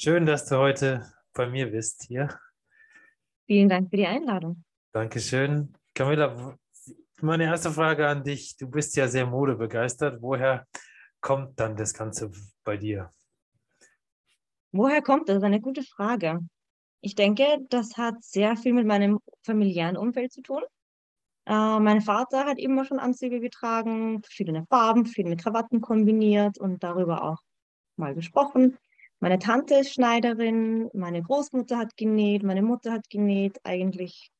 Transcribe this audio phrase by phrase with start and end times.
[0.00, 2.28] Schön, dass du heute bei mir bist hier.
[3.48, 4.62] Vielen Dank für die Einladung.
[4.92, 5.74] Dankeschön.
[5.92, 6.56] Camilla,
[7.20, 8.56] meine erste Frage an dich.
[8.56, 10.22] Du bist ja sehr modebegeistert.
[10.22, 10.68] Woher
[11.20, 12.30] kommt dann das Ganze
[12.62, 13.10] bei dir?
[14.70, 15.42] Woher kommt das?
[15.42, 16.46] Eine gute Frage.
[17.00, 20.62] Ich denke, das hat sehr viel mit meinem familiären Umfeld zu tun.
[21.44, 27.24] Äh, mein Vater hat immer schon Anzüge getragen, verschiedene Farben, verschiedene Krawatten kombiniert und darüber
[27.24, 27.40] auch
[27.96, 28.78] mal gesprochen.
[29.20, 33.58] Meine Tante ist Schneiderin, meine Großmutter hat genäht, meine Mutter hat genäht.
[33.64, 34.30] Eigentlich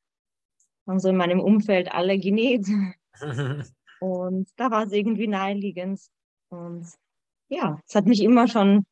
[0.87, 2.65] haben so in meinem Umfeld alle genäht.
[3.99, 5.99] Und da war es irgendwie naheliegend.
[6.49, 6.87] Und
[7.49, 8.85] ja, es hat mich immer schon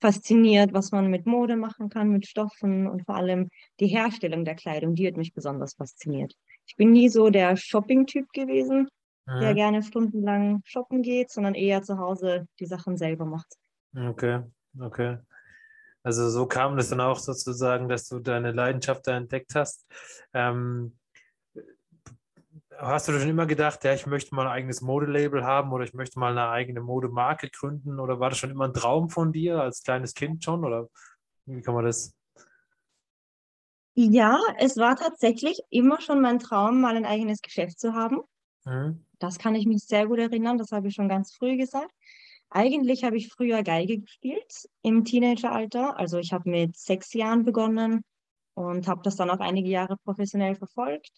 [0.00, 3.48] fasziniert, was man mit Mode machen kann, mit Stoffen und vor allem
[3.80, 6.34] die Herstellung der Kleidung, die hat mich besonders fasziniert.
[6.66, 8.88] Ich bin nie so der Shopping-Typ gewesen,
[9.26, 9.40] mhm.
[9.40, 13.56] der gerne stundenlang shoppen geht, sondern eher zu Hause die Sachen selber macht.
[13.96, 14.42] Okay.
[14.80, 15.18] Okay.
[16.02, 19.86] Also so kam es dann auch sozusagen, dass du deine Leidenschaft da entdeckt hast.
[20.32, 20.96] Ähm,
[22.78, 25.94] hast du schon immer gedacht, ja, ich möchte mal ein eigenes Modelabel haben oder ich
[25.94, 27.98] möchte mal eine eigene Modemarke gründen?
[27.98, 30.64] Oder war das schon immer ein Traum von dir als kleines Kind schon?
[30.64, 30.88] Oder
[31.46, 32.14] wie kann man das?
[33.94, 38.20] Ja, es war tatsächlich immer schon mein Traum, mal ein eigenes Geschäft zu haben.
[38.64, 39.04] Mhm.
[39.18, 41.90] Das kann ich mich sehr gut erinnern, das habe ich schon ganz früh gesagt.
[42.50, 45.98] Eigentlich habe ich früher Geige gespielt im Teenageralter.
[45.98, 48.02] Also ich habe mit sechs Jahren begonnen
[48.54, 51.12] und habe das dann auch einige Jahre professionell verfolgt.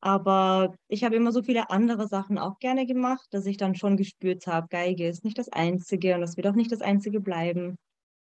[0.00, 3.96] Aber ich habe immer so viele andere Sachen auch gerne gemacht, dass ich dann schon
[3.96, 7.76] gespürt habe, Geige ist nicht das Einzige und das wird auch nicht das Einzige bleiben.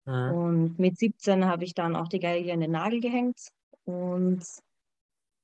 [0.05, 0.31] Mhm.
[0.31, 3.49] Und mit 17 habe ich dann auch die Geige an den Nagel gehängt
[3.83, 4.43] und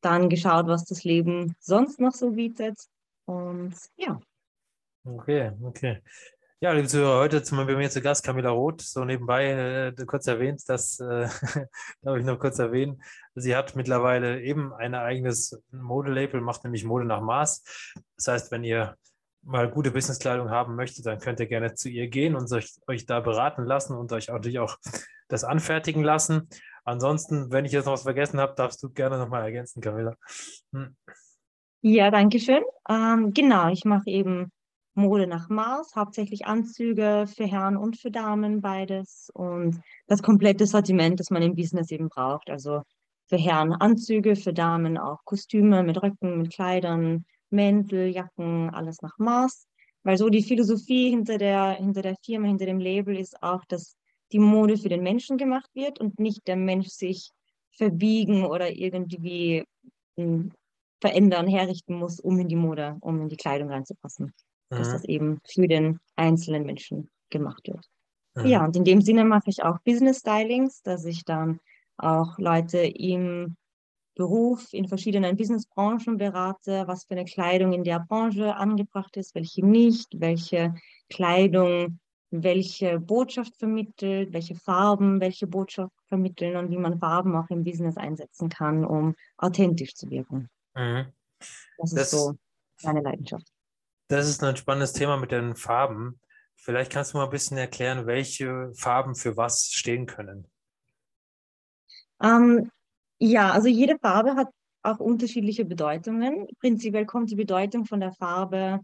[0.01, 2.77] dann geschaut, was das Leben sonst noch so bietet.
[3.25, 4.19] Und ja.
[5.03, 6.01] Okay, okay.
[6.63, 10.05] Ja, liebe Zuhörer, heute zum Beispiel bei mir zu Gast Camilla Roth, so nebenbei äh,
[10.05, 11.27] kurz erwähnt, das äh,
[12.03, 13.01] darf ich noch kurz erwähnen.
[13.33, 17.63] Sie hat mittlerweile eben ein eigenes Modelabel, macht nämlich Mode nach Maß.
[18.15, 18.95] Das heißt, wenn ihr
[19.41, 23.07] mal gute Businesskleidung haben möchtet, dann könnt ihr gerne zu ihr gehen und euch, euch
[23.07, 24.77] da beraten lassen und euch natürlich auch
[25.29, 26.47] das anfertigen lassen.
[26.83, 30.13] Ansonsten, wenn ich jetzt noch was vergessen habe, darfst du gerne nochmal ergänzen, Camilla.
[30.73, 30.95] Hm.
[31.81, 32.61] Ja, danke schön.
[32.87, 34.51] Ähm, genau, ich mache eben
[34.93, 39.29] Mode nach Maß, hauptsächlich Anzüge für Herren und für Damen, beides.
[39.33, 42.49] Und das komplette Sortiment, das man im Business eben braucht.
[42.49, 42.81] Also
[43.27, 49.17] für Herren Anzüge, für Damen auch Kostüme mit Röcken, mit Kleidern, Mäntel, Jacken, alles nach
[49.17, 49.67] Maß.
[50.03, 53.95] Weil so die Philosophie hinter der, hinter der Firma, hinter dem Label ist auch, dass
[54.33, 57.31] die Mode für den Menschen gemacht wird und nicht der Mensch sich
[57.71, 59.63] verbiegen oder irgendwie
[60.17, 60.51] hm,
[60.99, 64.33] verändern, herrichten muss, um in die Mode, um in die Kleidung reinzupassen
[64.75, 67.85] dass das eben für den einzelnen Menschen gemacht wird.
[68.35, 68.47] Mhm.
[68.47, 71.59] Ja, und in dem Sinne mache ich auch Business Stylings, dass ich dann
[71.97, 73.55] auch Leute im
[74.15, 79.65] Beruf in verschiedenen Businessbranchen berate, was für eine Kleidung in der Branche angebracht ist, welche
[79.65, 80.75] nicht, welche
[81.09, 81.99] Kleidung
[82.31, 87.97] welche Botschaft vermittelt, welche Farben welche Botschaft vermitteln und wie man Farben auch im Business
[87.97, 90.49] einsetzen kann, um authentisch zu wirken.
[90.75, 91.07] Mhm.
[91.77, 92.35] Das, das ist so
[92.83, 93.51] meine Leidenschaft.
[94.11, 96.19] Das ist ein spannendes Thema mit den Farben.
[96.55, 100.51] Vielleicht kannst du mal ein bisschen erklären, welche Farben für was stehen können.
[102.21, 102.69] Ähm,
[103.19, 104.49] ja, also jede Farbe hat
[104.83, 106.45] auch unterschiedliche Bedeutungen.
[106.59, 108.81] Prinzipiell kommt die Bedeutung von der Farbe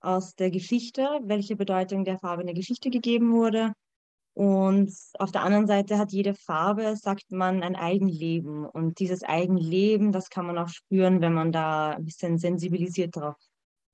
[0.00, 3.72] aus der Geschichte, welche Bedeutung der Farbe in der Geschichte gegeben wurde.
[4.34, 8.66] Und auf der anderen Seite hat jede Farbe, sagt man, ein Eigenleben.
[8.66, 13.36] Und dieses Eigenleben, das kann man auch spüren, wenn man da ein bisschen sensibilisiert darauf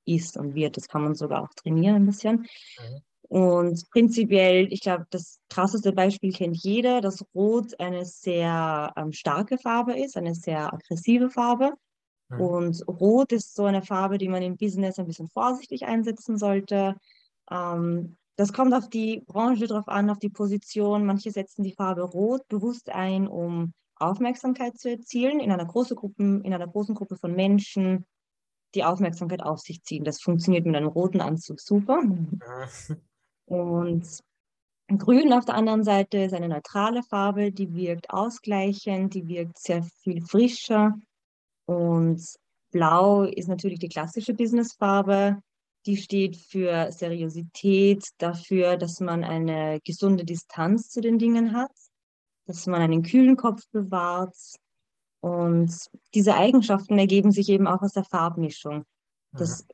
[0.04, 0.76] ist und wird.
[0.76, 2.46] Das kann man sogar auch trainieren ein bisschen.
[2.78, 3.02] Mhm.
[3.28, 9.58] Und prinzipiell, ich glaube, das krasseste Beispiel kennt jeder, dass Rot eine sehr ähm, starke
[9.58, 11.72] Farbe ist, eine sehr aggressive Farbe.
[12.28, 12.40] Mhm.
[12.40, 16.96] Und Rot ist so eine Farbe, die man im Business ein bisschen vorsichtig einsetzen sollte.
[17.50, 21.06] Ähm, das kommt auf die Branche drauf an, auf die Position.
[21.06, 26.40] Manche setzen die Farbe Rot bewusst ein, um Aufmerksamkeit zu erzielen in einer großen Gruppe,
[26.42, 28.04] in einer großen Gruppe von Menschen
[28.74, 30.04] die Aufmerksamkeit auf sich ziehen.
[30.04, 32.02] Das funktioniert mit einem roten Anzug super.
[33.46, 34.06] Und
[34.88, 39.82] Grün auf der anderen Seite ist eine neutrale Farbe, die wirkt ausgleichend, die wirkt sehr
[40.02, 40.94] viel frischer.
[41.66, 42.22] Und
[42.70, 45.40] Blau ist natürlich die klassische Businessfarbe.
[45.86, 51.72] Die steht für Seriosität, dafür, dass man eine gesunde Distanz zu den Dingen hat,
[52.46, 54.36] dass man einen kühlen Kopf bewahrt.
[55.24, 58.84] Und diese Eigenschaften ergeben sich eben auch aus der Farbmischung.
[59.32, 59.66] Das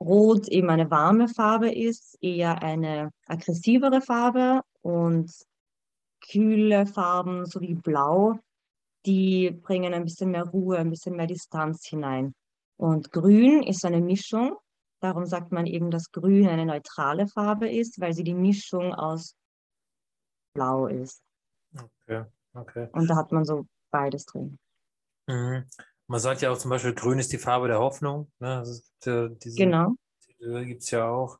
[0.00, 5.30] Rot eben eine warme Farbe ist, eher eine aggressivere Farbe und
[6.26, 8.38] kühle Farben sowie Blau,
[9.04, 12.32] die bringen ein bisschen mehr Ruhe, ein bisschen mehr Distanz hinein.
[12.78, 14.56] Und Grün ist eine Mischung.
[15.00, 19.36] Darum sagt man eben, dass Grün eine neutrale Farbe ist, weil sie die Mischung aus
[20.54, 21.20] Blau ist.
[21.78, 22.24] Okay,
[22.54, 22.88] okay.
[22.92, 23.66] Und da hat man so
[23.96, 24.58] beides drin.
[25.26, 25.64] Mhm.
[26.06, 28.30] Man sagt ja auch zum Beispiel, grün ist die Farbe der Hoffnung.
[28.38, 28.58] Ne?
[28.58, 29.94] Also, äh, diese, genau.
[30.38, 31.38] gibt es ja auch.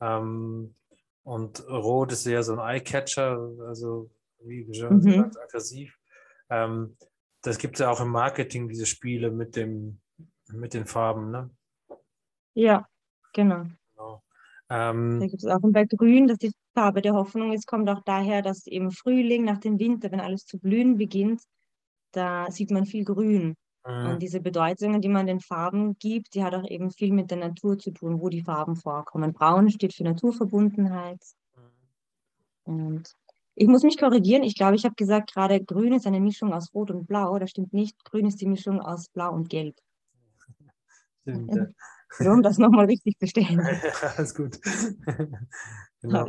[0.00, 0.74] Ähm,
[1.22, 4.10] und rot ist eher so ein Eyecatcher, also
[4.40, 5.00] wie mhm.
[5.00, 5.98] gesagt, aggressiv.
[6.50, 6.96] Ähm,
[7.40, 10.00] das gibt es ja auch im Marketing, diese Spiele mit, dem,
[10.52, 11.30] mit den Farben.
[11.30, 11.50] Ne?
[12.54, 12.86] Ja,
[13.32, 13.64] genau.
[13.94, 14.22] genau.
[14.68, 17.88] Ähm, da gibt es auch und bei Grün, dass die Farbe der Hoffnung ist, kommt
[17.88, 21.42] auch daher, dass im Frühling, nach dem Winter, wenn alles zu blühen beginnt,
[22.16, 23.56] da sieht man viel Grün.
[23.86, 24.06] Mhm.
[24.06, 27.38] Und diese Bedeutungen, die man den Farben gibt, die hat auch eben viel mit der
[27.38, 29.32] Natur zu tun, wo die Farben vorkommen.
[29.32, 31.20] Braun steht für Naturverbundenheit.
[32.66, 32.86] Mhm.
[32.86, 33.14] Und
[33.56, 34.42] ich muss mich korrigieren.
[34.42, 37.38] Ich glaube, ich habe gesagt, gerade Grün ist eine Mischung aus Rot und Blau.
[37.38, 38.04] Das stimmt nicht.
[38.04, 39.76] Grün ist die Mischung aus Blau und Gelb.
[41.22, 41.66] Stimmt, ja.
[42.20, 43.58] Nur um das nochmal richtig zu stellen.
[43.82, 44.60] ja, alles gut.
[46.00, 46.26] genau.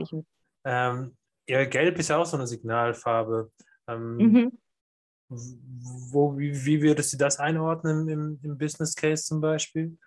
[0.63, 1.15] Ähm,
[1.47, 3.51] ja, Gelb ist ja auch so eine Signalfarbe.
[3.87, 4.57] Ähm, mhm.
[5.29, 9.97] Wo, wie, wie würdest du das einordnen im, im Business Case zum Beispiel?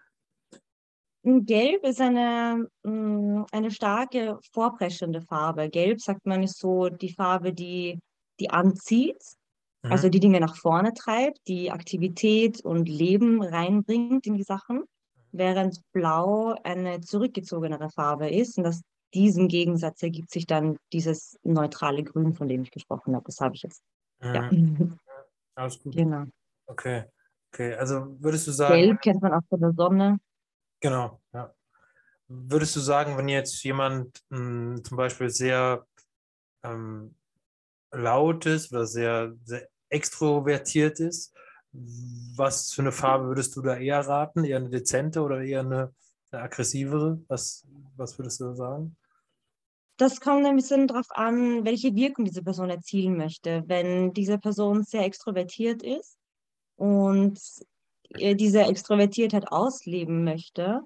[1.23, 5.69] Gelb ist eine, mm, eine starke vorpreschende Farbe.
[5.69, 7.99] Gelb, sagt man, ist so die Farbe, die,
[8.41, 9.23] die anzieht,
[9.83, 9.93] mhm.
[9.93, 14.85] also die Dinge nach vorne treibt, die Aktivität und Leben reinbringt in die Sachen,
[15.33, 18.57] während Blau eine zurückgezogenere Farbe ist.
[18.57, 18.81] Und aus
[19.13, 23.25] diesem Gegensatz ergibt sich dann dieses neutrale Grün, von dem ich gesprochen habe.
[23.27, 23.83] Das habe ich jetzt.
[24.21, 24.35] Mhm.
[24.35, 24.99] Ja.
[25.59, 25.97] Alles gut.
[25.97, 26.25] Genau.
[26.67, 27.05] Okay.
[27.53, 28.81] Okay, also würdest du sagen.
[28.81, 30.21] Gelb kennt man auch von der Sonne.
[30.81, 31.53] Genau, ja.
[32.29, 35.87] Würdest du sagen, wenn jetzt jemand mh, hm, zum Beispiel sehr
[36.63, 37.17] ähm,
[37.91, 41.35] laut ist oder sehr, sehr extrovertiert ist,
[41.73, 44.45] was für eine Farbe würdest du da eher raten?
[44.45, 45.95] Eher eine dezente oder eher eine,
[46.31, 47.21] eine aggressivere?
[47.29, 47.67] Was,
[47.97, 48.97] was würdest du sagen?
[49.99, 53.65] Das kommt ein bisschen darauf an, welche Wirkung diese Person erzielen möchte.
[53.67, 56.17] Wenn diese Person sehr extrovertiert ist
[56.77, 57.39] und
[58.17, 60.83] diese Extrovertiertheit ausleben möchte,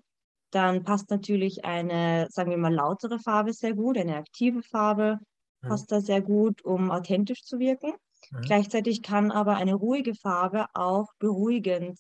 [0.51, 5.19] dann passt natürlich eine, sagen wir mal, lautere Farbe sehr gut, eine aktive Farbe
[5.61, 5.69] mhm.
[5.69, 7.93] passt da sehr gut, um authentisch zu wirken.
[8.31, 8.41] Mhm.
[8.43, 11.99] Gleichzeitig kann aber eine ruhige Farbe auch beruhigend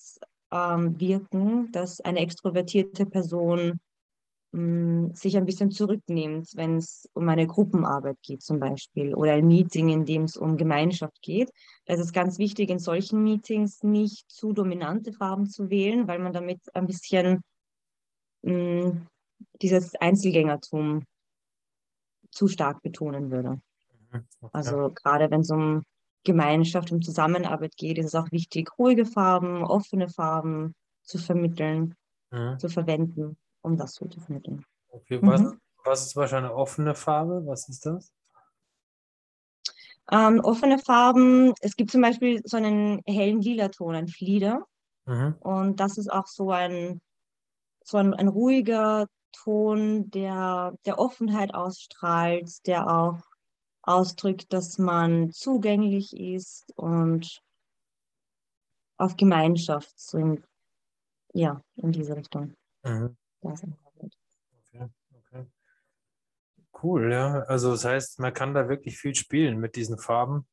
[0.50, 3.80] ähm, wirken, dass eine extrovertierte Person
[4.54, 9.88] sich ein bisschen zurücknimmt, wenn es um eine Gruppenarbeit geht zum Beispiel oder ein Meeting,
[9.88, 11.50] in dem es um Gemeinschaft geht.
[11.86, 16.18] Da ist es ganz wichtig, in solchen Meetings nicht zu dominante Farben zu wählen, weil
[16.18, 17.42] man damit ein bisschen
[18.42, 19.06] mh,
[19.62, 21.04] dieses Einzelgängertum
[22.30, 23.52] zu stark betonen würde.
[24.10, 24.50] Mhm, okay.
[24.52, 25.82] Also gerade wenn es um
[26.24, 31.94] Gemeinschaft, um Zusammenarbeit geht, ist es auch wichtig, ruhige Farben, offene Farben zu vermitteln,
[32.30, 32.58] mhm.
[32.58, 34.64] zu verwenden um das zu vermitteln.
[34.90, 35.60] Okay, was, mhm.
[35.84, 37.42] was ist zum Beispiel eine offene Farbe?
[37.46, 38.12] Was ist das?
[40.10, 44.66] Ähm, offene Farben, es gibt zum Beispiel so einen hellen lila Ton, ein Flieder.
[45.06, 45.36] Mhm.
[45.40, 47.00] Und das ist auch so ein,
[47.84, 53.20] so ein, ein ruhiger Ton, der, der Offenheit ausstrahlt, der auch
[53.82, 57.40] ausdrückt, dass man zugänglich ist und
[58.98, 60.44] auf Gemeinschaft, so in,
[61.32, 62.54] ja, in diese Richtung.
[62.84, 63.16] Mhm.
[63.42, 65.46] Okay, okay.
[66.82, 67.40] Cool, ja.
[67.42, 70.46] Also das heißt, man kann da wirklich viel spielen mit diesen Farben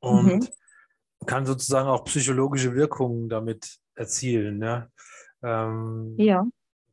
[0.00, 1.26] und mhm.
[1.26, 4.88] kann sozusagen auch psychologische Wirkungen damit erzielen, ja.
[5.42, 6.44] Ähm, ja.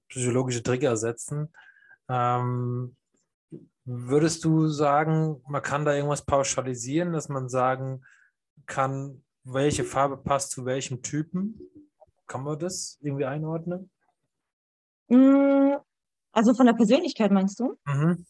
[0.08, 1.54] Psychologische Trigger setzen.
[2.10, 2.96] Ähm,
[3.86, 8.04] würdest du sagen, man kann da irgendwas pauschalisieren, dass man sagen
[8.66, 11.60] kann, welche Farbe passt zu welchem Typen?
[12.28, 13.90] Kann man das irgendwie einordnen?
[15.10, 15.76] Mm,
[16.32, 17.76] also von der Persönlichkeit meinst du?
[17.86, 18.26] Mhm.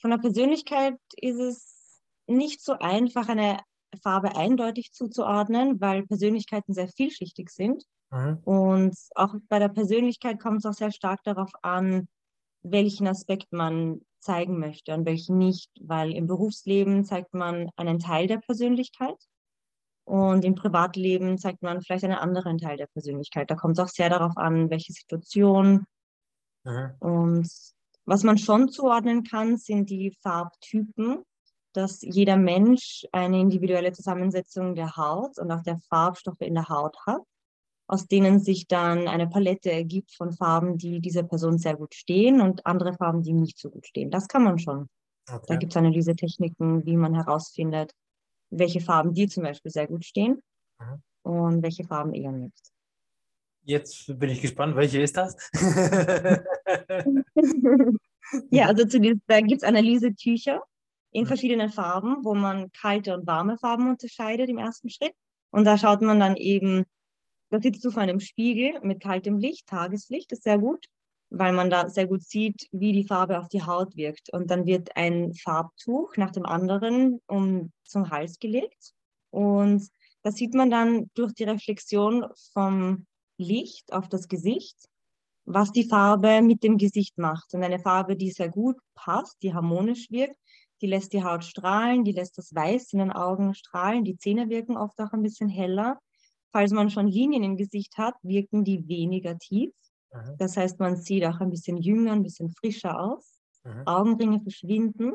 [0.00, 3.58] Von der Persönlichkeit ist es nicht so einfach, eine
[4.02, 7.84] Farbe eindeutig zuzuordnen, weil Persönlichkeiten sehr vielschichtig sind.
[8.10, 8.38] Mhm.
[8.44, 12.08] Und auch bei der Persönlichkeit kommt es auch sehr stark darauf an,
[12.62, 18.26] welchen Aspekt man zeigen möchte und welche nicht, weil im Berufsleben zeigt man einen Teil
[18.26, 19.16] der Persönlichkeit
[20.06, 23.50] und im Privatleben zeigt man vielleicht einen anderen Teil der Persönlichkeit.
[23.50, 25.84] Da kommt es auch sehr darauf an, welche Situation.
[26.64, 26.90] Mhm.
[27.00, 27.50] Und
[28.04, 31.22] was man schon zuordnen kann, sind die Farbtypen,
[31.72, 36.96] dass jeder Mensch eine individuelle Zusammensetzung der Haut und auch der Farbstoffe in der Haut
[37.06, 37.22] hat
[37.88, 42.40] aus denen sich dann eine Palette ergibt von Farben, die dieser Person sehr gut stehen
[42.40, 44.10] und andere Farben, die nicht so gut stehen.
[44.10, 44.88] Das kann man schon.
[45.28, 45.44] Okay.
[45.48, 47.92] Da gibt es Analysetechniken, wie man herausfindet,
[48.50, 50.42] welche Farben dir zum Beispiel sehr gut stehen
[50.78, 51.02] mhm.
[51.22, 52.72] und welche Farben eher nicht.
[53.62, 55.36] Jetzt bin ich gespannt, welche ist das?
[58.50, 60.62] ja, also zu diesem, da gibt es Analysetücher
[61.10, 61.26] in mhm.
[61.26, 65.14] verschiedenen Farben, wo man kalte und warme Farben unterscheidet im ersten Schritt.
[65.50, 66.84] Und da schaut man dann eben,
[67.50, 70.86] da sitzt du vor einem Spiegel mit kaltem Licht, Tageslicht, ist sehr gut,
[71.30, 74.32] weil man da sehr gut sieht, wie die Farbe auf die Haut wirkt.
[74.32, 78.92] Und dann wird ein Farbtuch nach dem anderen um zum Hals gelegt.
[79.30, 79.88] Und
[80.22, 83.06] da sieht man dann durch die Reflexion vom
[83.38, 84.76] Licht auf das Gesicht,
[85.44, 87.54] was die Farbe mit dem Gesicht macht.
[87.54, 90.36] Und eine Farbe, die sehr gut passt, die harmonisch wirkt,
[90.80, 94.48] die lässt die Haut strahlen, die lässt das Weiß in den Augen strahlen, die Zähne
[94.48, 95.98] wirken oft auch ein bisschen heller
[96.56, 99.74] Falls man schon Linien im Gesicht hat, wirken die weniger tief.
[100.12, 100.36] Mhm.
[100.38, 103.38] Das heißt, man sieht auch ein bisschen jünger, ein bisschen frischer aus.
[103.64, 103.82] Mhm.
[103.86, 105.12] Augenringe verschwinden.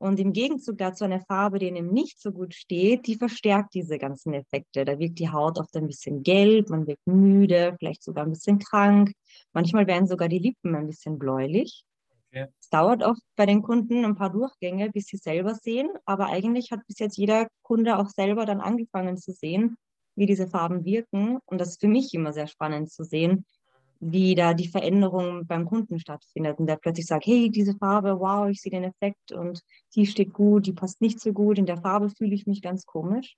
[0.00, 3.98] Und im Gegenzug dazu eine Farbe, die einem nicht so gut steht, die verstärkt diese
[3.98, 4.84] ganzen Effekte.
[4.84, 8.60] Da wirkt die Haut oft ein bisschen gelb, man wirkt müde, vielleicht sogar ein bisschen
[8.60, 9.12] krank.
[9.52, 11.84] Manchmal werden sogar die Lippen ein bisschen bläulich.
[12.30, 12.46] Okay.
[12.60, 15.90] Es dauert oft bei den Kunden ein paar Durchgänge, bis sie selber sehen.
[16.04, 19.76] Aber eigentlich hat bis jetzt jeder Kunde auch selber dann angefangen zu sehen,
[20.14, 21.38] wie diese Farben wirken.
[21.46, 23.44] Und das ist für mich immer sehr spannend zu sehen,
[24.00, 28.48] wie da die Veränderung beim Kunden stattfindet und der plötzlich sagt, hey, diese Farbe, wow,
[28.48, 29.60] ich sehe den Effekt und
[29.94, 32.86] die steht gut, die passt nicht so gut, in der Farbe fühle ich mich ganz
[32.86, 33.36] komisch.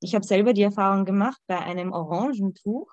[0.00, 2.90] Ich habe selber die Erfahrung gemacht, bei einem Orangentuch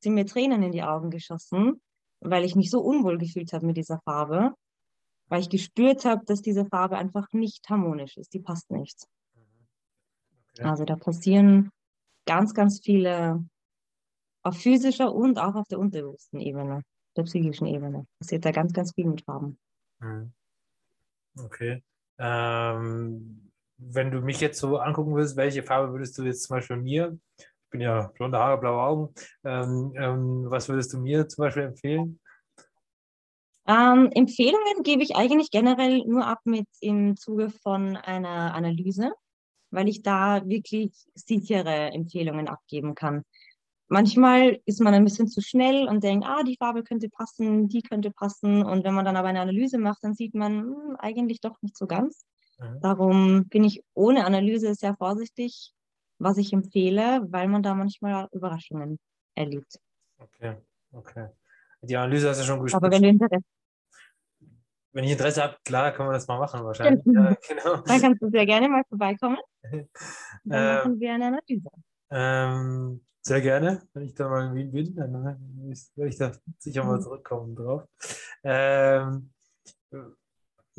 [0.00, 1.80] sind mir Tränen in die Augen geschossen,
[2.20, 4.54] weil ich mich so unwohl gefühlt habe mit dieser Farbe,
[5.28, 9.06] weil ich gespürt habe, dass diese Farbe einfach nicht harmonisch ist, die passt nicht.
[10.52, 10.68] Okay.
[10.68, 11.70] Also da passieren
[12.26, 13.44] ganz, ganz viele
[14.48, 16.82] auf physischer und auch auf der unterbewussten Ebene,
[17.16, 18.06] der psychischen Ebene.
[18.18, 19.58] Passiert da ganz, ganz viel mit Farben.
[20.00, 20.32] Mhm.
[21.38, 21.82] Okay.
[22.18, 26.76] Ähm, wenn du mich jetzt so angucken würdest, welche Farbe würdest du jetzt zum Beispiel
[26.76, 29.14] mir, ich bin ja blonde Haare, blaue Augen,
[29.44, 32.18] ähm, ähm, was würdest du mir zum Beispiel empfehlen?
[33.66, 39.12] Ähm, Empfehlungen gebe ich eigentlich generell nur ab mit im Zuge von einer Analyse
[39.70, 43.24] weil ich da wirklich sichere Empfehlungen abgeben kann.
[43.88, 47.82] Manchmal ist man ein bisschen zu schnell und denkt, ah, die Farbe könnte passen, die
[47.82, 48.62] könnte passen.
[48.62, 51.76] Und wenn man dann aber eine Analyse macht, dann sieht man hm, eigentlich doch nicht
[51.76, 52.26] so ganz.
[52.58, 52.80] Mhm.
[52.80, 55.72] Darum bin ich ohne Analyse sehr vorsichtig,
[56.18, 58.98] was ich empfehle, weil man da manchmal Überraschungen
[59.34, 59.78] erlebt.
[60.18, 60.56] Okay,
[60.92, 61.28] okay.
[61.80, 63.44] Die Analyse hast du schon gut Aber wenn du Interesse
[64.92, 67.04] wenn ich Interesse habe, klar, können wir das mal machen wahrscheinlich.
[67.06, 67.76] Ja, genau.
[67.86, 69.38] Dann kannst du sehr gerne mal vorbeikommen.
[69.62, 69.88] Dann
[70.44, 71.68] ähm, machen wir eine Analyse.
[72.10, 75.12] Ähm, sehr gerne, wenn ich da mal in Wien bin, dann
[75.94, 77.02] werde ich da sicher mal mhm.
[77.02, 77.84] zurückkommen drauf.
[78.42, 79.30] Ähm,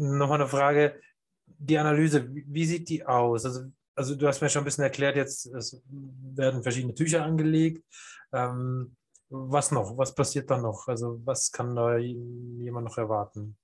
[0.02, 1.02] Nochmal eine Frage,
[1.46, 3.44] die Analyse, wie sieht die aus?
[3.44, 3.66] Also,
[3.96, 7.84] also du hast mir schon ein bisschen erklärt, jetzt es werden verschiedene Tücher angelegt.
[8.32, 8.96] Ähm,
[9.30, 9.98] was noch?
[9.98, 10.88] Was passiert dann noch?
[10.88, 13.58] Also was kann da jemand noch erwarten?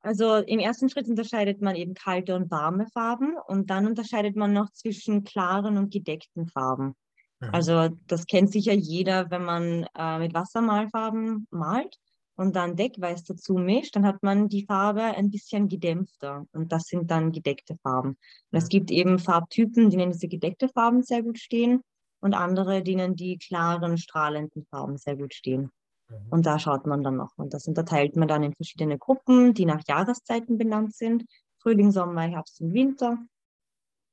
[0.00, 4.54] Also im ersten Schritt unterscheidet man eben kalte und warme Farben und dann unterscheidet man
[4.54, 6.94] noch zwischen klaren und gedeckten Farben.
[7.40, 7.50] Mhm.
[7.52, 11.98] Also das kennt sicher jeder, wenn man äh, mit Wassermalfarben malt
[12.36, 16.84] und dann Deckweiß dazu mischt, dann hat man die Farbe ein bisschen gedämpfter und das
[16.84, 18.10] sind dann gedeckte Farben.
[18.50, 21.82] Und es gibt eben Farbtypen, denen diese gedeckte Farben sehr gut stehen
[22.20, 25.70] und andere, denen die klaren, strahlenden Farben sehr gut stehen.
[26.08, 26.16] Mhm.
[26.30, 27.32] Und da schaut man dann noch.
[27.36, 31.24] Und das unterteilt man dann in verschiedene Gruppen, die nach Jahreszeiten benannt sind.
[31.58, 33.18] Frühling, Sommer, Herbst und Winter.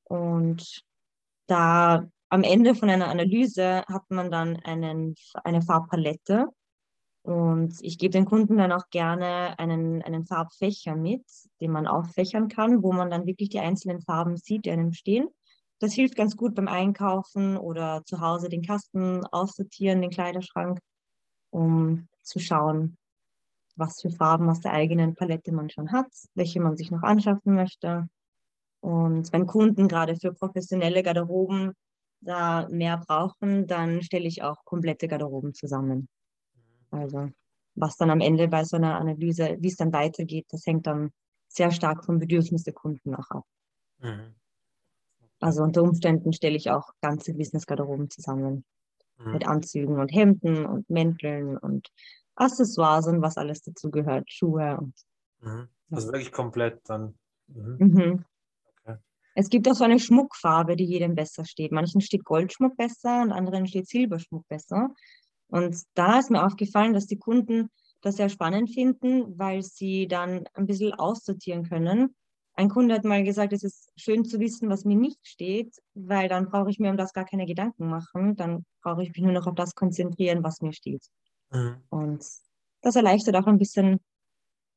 [0.03, 0.83] Und
[1.47, 6.47] da am Ende von einer Analyse hat man dann einen, eine Farbpalette.
[7.23, 11.23] Und ich gebe den Kunden dann auch gerne einen, einen Farbfächer mit,
[11.59, 15.27] den man auffächern kann, wo man dann wirklich die einzelnen Farben sieht, die einem stehen.
[15.79, 20.79] Das hilft ganz gut beim Einkaufen oder zu Hause den Kasten aussortieren, den Kleiderschrank
[21.49, 22.97] um zu schauen,
[23.75, 27.55] was für Farben aus der eigenen Palette man schon hat, welche man sich noch anschaffen
[27.55, 28.07] möchte.
[28.79, 31.73] Und wenn Kunden gerade für professionelle Garderoben
[32.21, 36.07] da mehr brauchen, dann stelle ich auch komplette Garderoben zusammen.
[36.91, 37.29] Also
[37.75, 41.11] was dann am Ende bei so einer Analyse, wie es dann weitergeht, das hängt dann
[41.47, 43.45] sehr stark vom Bedürfnis der Kunden auch ab.
[43.99, 44.35] Mhm.
[45.39, 48.63] Also unter Umständen stelle ich auch ganze Business-Garderoben zusammen
[49.17, 49.31] mhm.
[49.33, 51.89] mit Anzügen und Hemden und Mänteln und
[52.35, 54.77] Accessoires und was alles dazu gehört, Schuhe.
[54.77, 54.93] Und,
[55.41, 55.67] mhm.
[55.89, 57.17] Also wirklich komplett dann.
[57.47, 58.25] Mhm.
[59.35, 61.71] Es gibt auch so eine Schmuckfarbe, die jedem besser steht.
[61.71, 64.93] Manchen steht Goldschmuck besser und anderen steht Silberschmuck besser.
[65.47, 67.69] Und da ist mir aufgefallen, dass die Kunden
[68.01, 72.15] das sehr spannend finden, weil sie dann ein bisschen aussortieren können.
[72.53, 76.27] Ein Kunde hat mal gesagt, es ist schön zu wissen, was mir nicht steht, weil
[76.27, 78.35] dann brauche ich mir um das gar keine Gedanken machen.
[78.35, 81.05] Dann brauche ich mich nur noch auf das konzentrieren, was mir steht.
[81.51, 81.77] Mhm.
[81.89, 82.25] Und
[82.81, 83.99] das erleichtert auch ein bisschen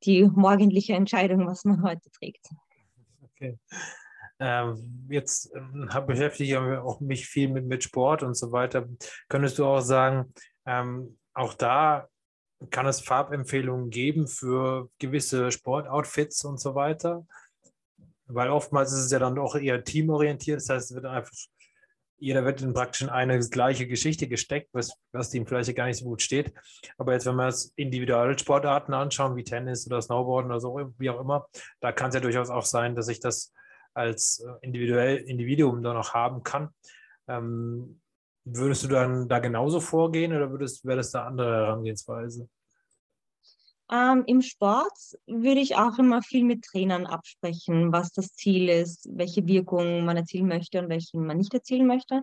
[0.04, 2.48] die morgendliche Entscheidung, was man heute trägt.
[3.22, 3.58] Okay.
[4.40, 8.88] Ähm, jetzt ähm, beschäftige ich auch mich viel mit, mit Sport und so weiter.
[9.28, 10.34] Könntest du auch sagen,
[10.66, 12.08] ähm, auch da
[12.70, 17.26] kann es Farbempfehlungen geben für gewisse Sportoutfits und so weiter?
[18.26, 20.60] Weil oftmals ist es ja dann auch eher teamorientiert.
[20.60, 21.32] Das heißt, es wird einfach,
[22.18, 25.98] jeder wird in praktisch in eine gleiche Geschichte gesteckt, was, was ihm vielleicht gar nicht
[25.98, 26.54] so gut steht.
[26.96, 31.10] Aber jetzt, wenn wir uns individuelle Sportarten anschauen, wie Tennis oder Snowboarden oder so, wie
[31.10, 31.46] auch immer,
[31.80, 33.52] da kann es ja durchaus auch sein, dass ich das
[33.94, 36.68] als äh, individuell Individuum dann noch haben kann.
[37.28, 38.00] Ähm,
[38.44, 42.46] Würdest du dann da genauso vorgehen oder würdest, wäre das da andere Herangehensweise?
[43.90, 44.92] Ähm, Im Sport
[45.26, 50.18] würde ich auch immer viel mit Trainern absprechen, was das Ziel ist, welche Wirkung man
[50.18, 52.22] erzielen möchte und welche man nicht erzielen möchte.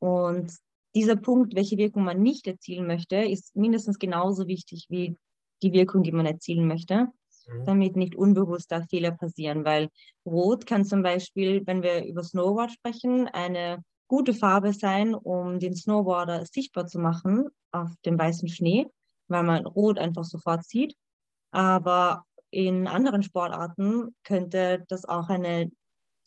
[0.00, 0.52] Und
[0.96, 5.16] dieser Punkt, welche Wirkung man nicht erzielen möchte, ist mindestens genauso wichtig wie
[5.62, 7.08] die Wirkung, die man erzielen möchte,
[7.46, 7.64] mhm.
[7.64, 9.64] damit nicht unbewusst da Fehler passieren.
[9.64, 9.88] Weil
[10.26, 15.74] Rot kann zum Beispiel, wenn wir über Snowboard sprechen, eine gute Farbe sein, um den
[15.74, 18.86] Snowboarder sichtbar zu machen auf dem weißen Schnee,
[19.28, 20.94] weil man Rot einfach sofort sieht.
[21.50, 25.70] Aber in anderen Sportarten könnte das auch eine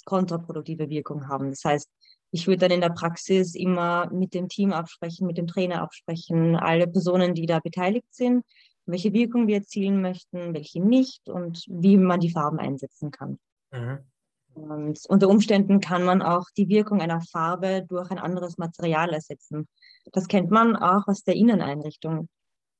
[0.06, 1.50] kontraproduktive Wirkung haben.
[1.50, 1.90] Das heißt,
[2.32, 6.56] ich würde dann in der Praxis immer mit dem Team absprechen, mit dem Trainer absprechen,
[6.56, 8.44] alle Personen, die da beteiligt sind,
[8.88, 13.40] welche Wirkung wir erzielen möchten, welche nicht und wie man die Farben einsetzen kann.
[13.72, 14.00] Mhm.
[14.54, 19.68] Und unter Umständen kann man auch die Wirkung einer Farbe durch ein anderes Material ersetzen.
[20.12, 22.28] Das kennt man auch aus der Inneneinrichtung.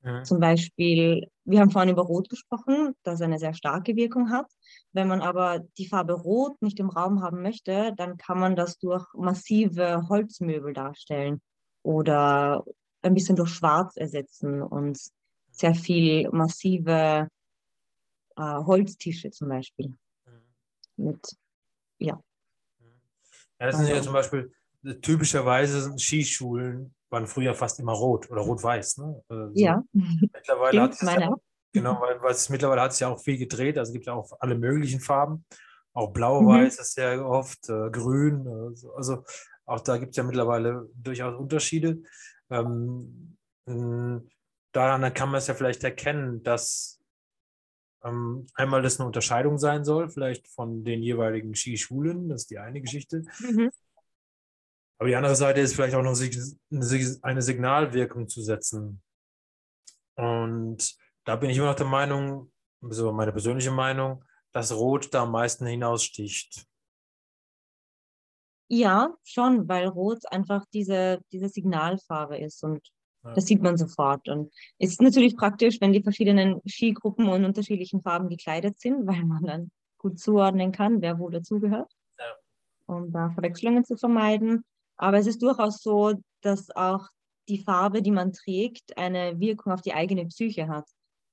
[0.04, 0.24] Ja.
[0.24, 4.48] Zum Beispiel, wir haben vorhin über Rot gesprochen, das eine sehr starke Wirkung hat.
[4.92, 8.78] Wenn man aber die Farbe Rot nicht im Raum haben möchte, dann kann man das
[8.80, 11.42] durch massive Holzmöbel darstellen
[11.84, 12.64] oder
[13.02, 15.00] ein bisschen durch Schwarz ersetzen und
[15.58, 17.28] sehr viel massive
[18.36, 19.94] äh, Holztische zum Beispiel
[20.98, 21.20] mit
[22.00, 22.20] ja.
[23.60, 24.52] Ja, das sind ja zum Beispiel
[25.02, 28.98] typischerweise Skischulen waren früher fast immer rot oder rot-weiß.
[28.98, 29.24] Ne?
[29.30, 29.84] Also ja.
[29.94, 31.34] Mittlerweile hat es ja,
[31.72, 33.78] genau, weil, weil es mittlerweile hat es ja auch viel gedreht.
[33.78, 35.46] Also es gibt ja auch alle möglichen Farben.
[35.94, 36.82] Auch blau-weiß mhm.
[36.82, 38.48] ist sehr oft, äh, grün.
[38.48, 39.24] Also, also
[39.66, 42.04] auch da gibt es ja mittlerweile durchaus Unterschiede.
[42.50, 43.38] Ähm,
[44.78, 47.02] daran kann man es ja vielleicht erkennen, dass
[48.04, 52.60] ähm, einmal, dass eine Unterscheidung sein soll, vielleicht von den jeweiligen Skischulen, das ist die
[52.60, 53.24] eine Geschichte.
[53.40, 53.72] Mhm.
[55.00, 56.16] Aber die andere Seite ist vielleicht auch noch
[57.22, 59.02] eine Signalwirkung zu setzen.
[60.16, 65.24] Und da bin ich immer noch der Meinung, so meine persönliche Meinung, dass Rot da
[65.24, 66.66] am meisten hinaussticht.
[68.70, 72.88] Ja, schon, weil Rot einfach diese, diese Signalfarbe ist und
[73.36, 74.28] das sieht man sofort.
[74.30, 79.24] Und es ist natürlich praktisch, wenn die verschiedenen Skigruppen in unterschiedlichen Farben gekleidet sind, weil
[79.26, 82.26] man dann gut zuordnen kann, wer wo dazugehört, ja.
[82.86, 84.64] um da Verwechslungen zu vermeiden.
[84.98, 87.08] Aber es ist durchaus so, dass auch
[87.50, 90.86] die Farbe, die man trägt, eine Wirkung auf die eigene Psyche hat.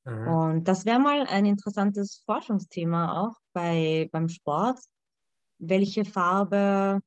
[0.05, 0.29] Mhm.
[0.29, 4.79] Und das wäre mal ein interessantes Forschungsthema auch bei, beim Sport,
[5.59, 7.01] welche Farbe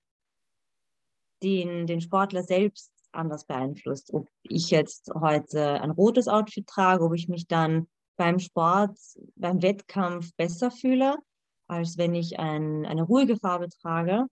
[1.43, 4.13] den, den Sportler selbst anders beeinflusst.
[4.13, 8.97] Ob ich jetzt heute ein rotes Outfit trage, ob ich mich dann beim Sport,
[9.35, 11.17] beim Wettkampf besser fühle,
[11.67, 14.25] als wenn ich ein, eine ruhige Farbe trage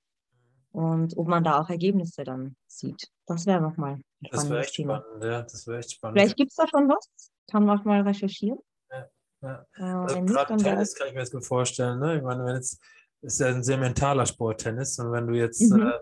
[0.72, 3.08] und ob man da auch Ergebnisse dann sieht.
[3.28, 5.00] Das wäre nochmal Das wäre echt Thema.
[5.02, 6.18] spannend, ja, das wäre echt spannend.
[6.18, 8.60] Vielleicht gibt es da schon was, kann man auch mal recherchieren.
[8.92, 9.10] Ja,
[9.42, 9.66] ja.
[9.78, 12.18] Äh, also gerade Tennis kann ich mir jetzt gut vorstellen, ne?
[12.18, 12.82] ich meine, wenn jetzt,
[13.22, 15.88] ist ja ein sehr mentaler Sport, Tennis, und wenn du jetzt mhm.
[15.88, 16.00] äh,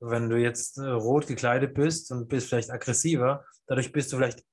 [0.00, 4.44] wenn du jetzt äh, rot gekleidet bist und bist vielleicht aggressiver, dadurch bist du vielleicht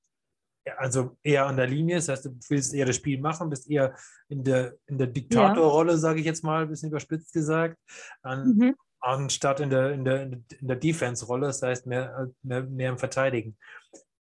[0.76, 3.96] also eher an der Linie, das heißt, du willst eher das Spiel machen, bist eher
[4.28, 5.98] in der, in der Diktatorrolle, ja.
[5.98, 7.78] sage ich jetzt mal, ein bisschen überspitzt gesagt,
[8.22, 8.74] an, mhm.
[9.00, 13.56] anstatt in der, in der, in der Defense-Rolle, das heißt mehr, mehr, mehr im Verteidigen.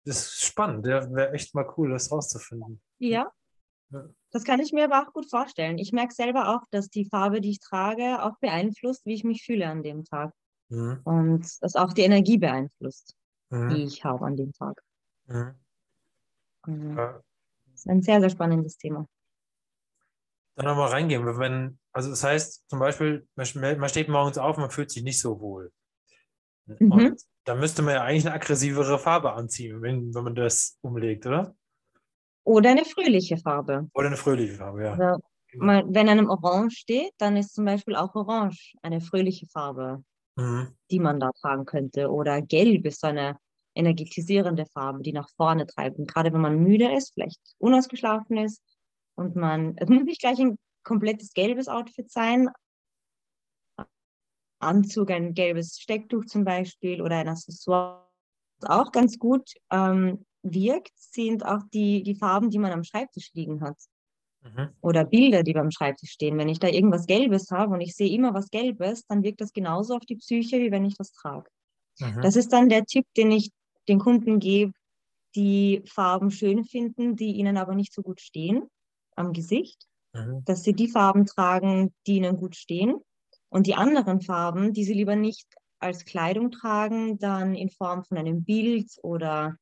[0.06, 0.86] das ist spannend.
[0.86, 2.82] Ja, Wäre echt mal cool, das rauszufinden.
[3.00, 3.32] Ja.
[3.92, 4.04] Ja.
[4.32, 5.78] Das kann ich mir aber auch gut vorstellen.
[5.78, 9.44] Ich merke selber auch, dass die Farbe, die ich trage, auch beeinflusst, wie ich mich
[9.44, 10.34] fühle an dem Tag.
[10.70, 11.02] Mhm.
[11.04, 13.16] Und das auch die Energie beeinflusst,
[13.52, 13.72] die Mhm.
[13.72, 14.82] ich habe an dem Tag.
[15.28, 15.56] Mhm.
[16.68, 17.22] Ja.
[17.68, 19.08] das ist ein sehr, sehr spannendes Thema.
[20.56, 21.26] Dann nochmal reingehen.
[21.26, 23.48] Wenn, also das heißt zum Beispiel, man
[23.80, 25.72] man steht morgens auf, man fühlt sich nicht so wohl.
[26.66, 26.92] Mhm.
[26.92, 31.26] Und da müsste man ja eigentlich eine aggressivere Farbe anziehen, wenn, wenn man das umlegt,
[31.28, 31.56] oder?
[32.44, 33.90] Oder eine fröhliche Farbe.
[33.94, 34.94] Oder eine fröhliche Farbe, ja.
[34.94, 35.24] Also,
[35.58, 40.04] mal, wenn einem Orange steht, dann ist zum Beispiel auch Orange eine fröhliche Farbe,
[40.38, 40.76] Mhm.
[40.92, 42.10] die man da tragen könnte.
[42.12, 43.38] Oder Gelb ist so eine
[43.74, 45.98] energetisierende Farbe, die nach vorne treibt.
[45.98, 48.62] Und gerade wenn man müde ist, vielleicht unausgeschlafen ist
[49.16, 52.50] und man, es muss nicht gleich ein komplettes gelbes Outfit sein.
[54.60, 58.10] Anzug, ein gelbes Stecktuch zum Beispiel oder ein Accessoire,
[58.60, 63.32] was auch ganz gut ähm, wirkt, sind auch die, die Farben, die man am Schreibtisch
[63.34, 63.78] liegen hat
[64.46, 64.76] Mhm.
[64.82, 66.38] oder Bilder, die beim Schreibtisch stehen.
[66.38, 69.54] Wenn ich da irgendwas Gelbes habe und ich sehe immer was Gelbes, dann wirkt das
[69.54, 71.50] genauso auf die Psyche, wie wenn ich das trage.
[72.00, 72.22] Mhm.
[72.22, 73.52] Das ist dann der Tipp, den ich
[73.88, 74.74] den Kunden gebe,
[75.36, 78.68] die Farben schön finden, die ihnen aber nicht so gut stehen
[79.16, 80.46] am Gesicht, Mhm.
[80.46, 83.02] dass sie die Farben tragen, die ihnen gut stehen
[83.50, 85.48] und die anderen Farben, die sie lieber nicht
[85.80, 89.58] als Kleidung tragen, dann in Form von einem Bild oder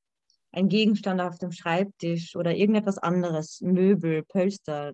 [0.54, 4.94] ein Gegenstand auf dem Schreibtisch oder irgendetwas anderes, Möbel, Pölster,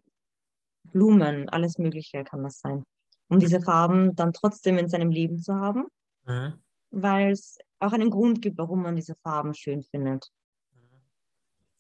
[0.86, 2.84] Blumen, alles Mögliche kann das sein.
[3.28, 5.86] Um diese Farben dann trotzdem in seinem Leben zu haben,
[6.26, 6.54] Mhm.
[6.92, 10.30] weil es auch einen Grund gibt, warum man diese Farben schön findet.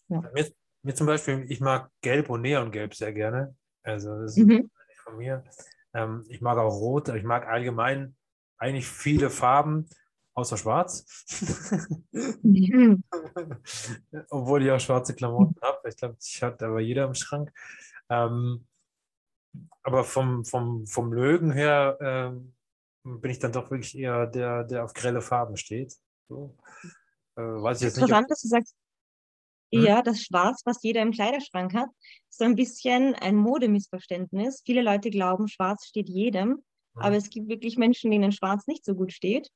[0.10, 0.22] Ja.
[0.34, 0.52] Mir,
[0.84, 3.56] mir zum Beispiel, ich mag Gelb und Neongelb sehr gerne.
[3.84, 4.70] Also das ist Mhm.
[4.88, 5.44] nicht von mir.
[5.94, 8.16] Ähm, ich mag auch Rot, aber ich mag allgemein
[8.58, 9.88] eigentlich viele Farben,
[10.40, 11.06] außer Schwarz.
[12.42, 13.04] Mhm.
[14.30, 15.90] Obwohl ich auch schwarze Klamotten habe.
[15.90, 17.52] Ich glaube, ich hat aber jeder im Schrank.
[18.10, 18.66] Ähm,
[19.84, 22.54] aber vom, vom, vom Lögen her ähm,
[23.04, 25.96] bin ich dann doch wirklich eher der, der auf grelle Farben steht.
[26.28, 26.56] So.
[27.36, 28.04] Äh, weiß ich jetzt nicht.
[28.04, 28.76] Interessant, dass du sagst,
[29.74, 29.84] Hm?
[29.84, 31.90] ja, das Schwarz, was jeder im Kleiderschrank hat,
[32.30, 34.62] ist so ein bisschen ein Modemissverständnis.
[34.66, 36.64] Viele Leute glauben, Schwarz steht jedem,
[36.96, 39.50] aber es gibt wirklich Menschen, denen Schwarz nicht so gut steht.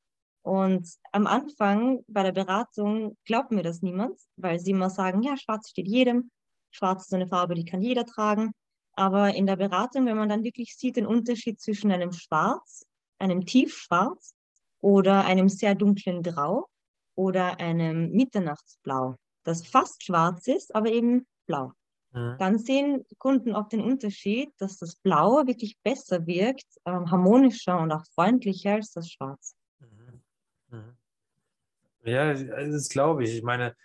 [0.43, 5.38] Und am Anfang bei der Beratung glaubt mir das niemand, weil sie immer sagen, ja,
[5.38, 6.32] Schwarz steht jedem.
[6.71, 8.51] Schwarz ist so eine Farbe, die kann jeder tragen.
[8.95, 12.86] Aber in der Beratung, wenn man dann wirklich sieht den Unterschied zwischen einem Schwarz,
[13.19, 14.36] einem Tiefschwarz
[14.82, 16.67] oder einem sehr dunklen Grau
[17.15, 21.71] oder einem Mitternachtsblau, das fast schwarz ist, aber eben blau.
[22.12, 22.36] Mhm.
[22.38, 27.91] Dann sehen Kunden oft den Unterschied, dass das Blaue wirklich besser wirkt, ähm, harmonischer und
[27.91, 29.56] auch freundlicher als das Schwarz.
[32.04, 33.36] Ja, das glaube ich.
[33.38, 33.76] Ich meine,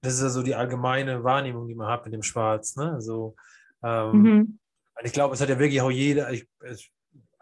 [0.00, 2.76] das ist ja so die allgemeine Wahrnehmung, die man hat mit dem Schwarz.
[2.76, 3.00] Ne?
[3.00, 3.36] So,
[3.82, 4.58] ähm, Mhm.
[5.04, 6.88] ich glaube, es hat ja wirklich auch jeder, ich, es,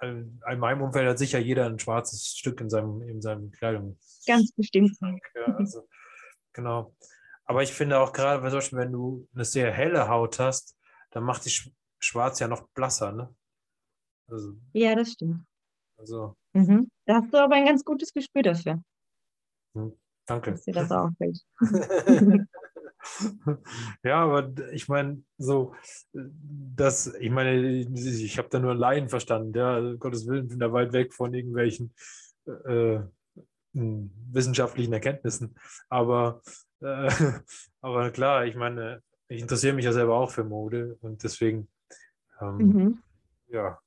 [0.02, 3.98] in in meinem Umfeld hat sicher jeder ein schwarzes Stück in seinem, in seinem Kleidung.
[4.26, 4.96] Ganz bestimmt.
[5.34, 5.88] Ja, also,
[6.52, 6.94] genau.
[7.44, 10.76] Aber ich finde auch gerade, zum Beispiel, wenn du eine sehr helle Haut hast,
[11.12, 13.12] dann macht die Sch- Schwarz ja noch blasser.
[13.12, 13.34] Ne?
[14.28, 15.46] Also, Ja, das stimmt.
[15.96, 16.90] also Mhm.
[17.06, 18.82] Da hast du aber ein ganz gutes Gespür dafür,
[20.26, 20.52] danke.
[20.52, 21.40] dass dir das auffällt.
[24.02, 25.74] Ja, aber ich meine, so,
[26.12, 26.20] äh,
[26.74, 27.54] das, ich meine,
[27.94, 31.32] ich habe da nur Laien verstanden, ja, also, Gottes Willen, bin da weit weg von
[31.32, 31.94] irgendwelchen
[32.66, 32.98] äh,
[33.74, 35.54] m, wissenschaftlichen Erkenntnissen.
[35.88, 36.42] Aber,
[36.80, 37.08] äh,
[37.80, 41.68] aber klar, ich meine, ich interessiere mich ja selber auch für Mode und deswegen,
[42.40, 42.98] ähm, Mhm.
[43.48, 43.78] ja,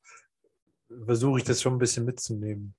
[1.05, 2.73] versuche ich das schon ein bisschen mitzunehmen.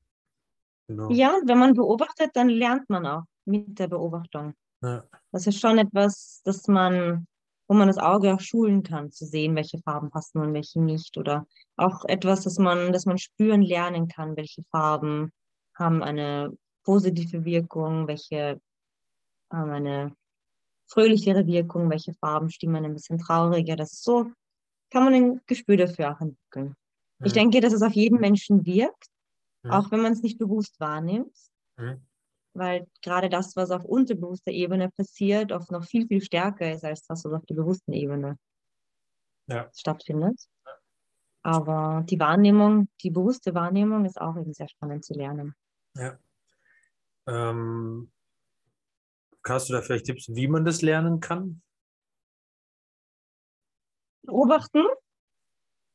[0.88, 1.10] Genau.
[1.10, 4.55] Ja, wenn man beobachtet, dann lernt man auch mit der Beobachtung.
[4.83, 5.05] Ja.
[5.33, 7.26] Das ist schon etwas, das man,
[7.68, 11.16] wo man das Auge auch schulen kann, zu sehen, welche Farben passen und welche nicht.
[11.16, 15.33] Oder auch etwas, das man, das man spüren lernen kann, welche Farben
[15.74, 18.61] haben eine positive Wirkung, welche
[19.53, 20.14] haben eine
[20.88, 23.76] fröhlichere Wirkung, welche Farben stimmen ein bisschen trauriger.
[23.76, 24.31] Das ist so,
[24.90, 26.74] kann man ein Gespür dafür auch entwickeln.
[27.22, 27.37] Ich Mhm.
[27.38, 29.07] denke, dass es auf jeden Menschen wirkt,
[29.62, 29.70] Mhm.
[29.70, 31.37] auch wenn man es nicht bewusst wahrnimmt.
[32.54, 37.02] Weil gerade das, was auf unterbewusster Ebene passiert, oft noch viel, viel stärker ist als
[37.02, 38.36] das, was auf der bewussten Ebene
[39.46, 39.70] Ja.
[39.74, 40.40] stattfindet.
[41.42, 45.54] Aber die Wahrnehmung, die bewusste Wahrnehmung ist auch eben sehr spannend zu lernen.
[45.94, 46.18] Ja.
[47.26, 48.10] Ähm,
[49.46, 51.62] hast du da vielleicht Tipps, wie man das lernen kann?
[54.22, 54.84] Beobachten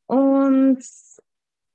[0.08, 0.84] und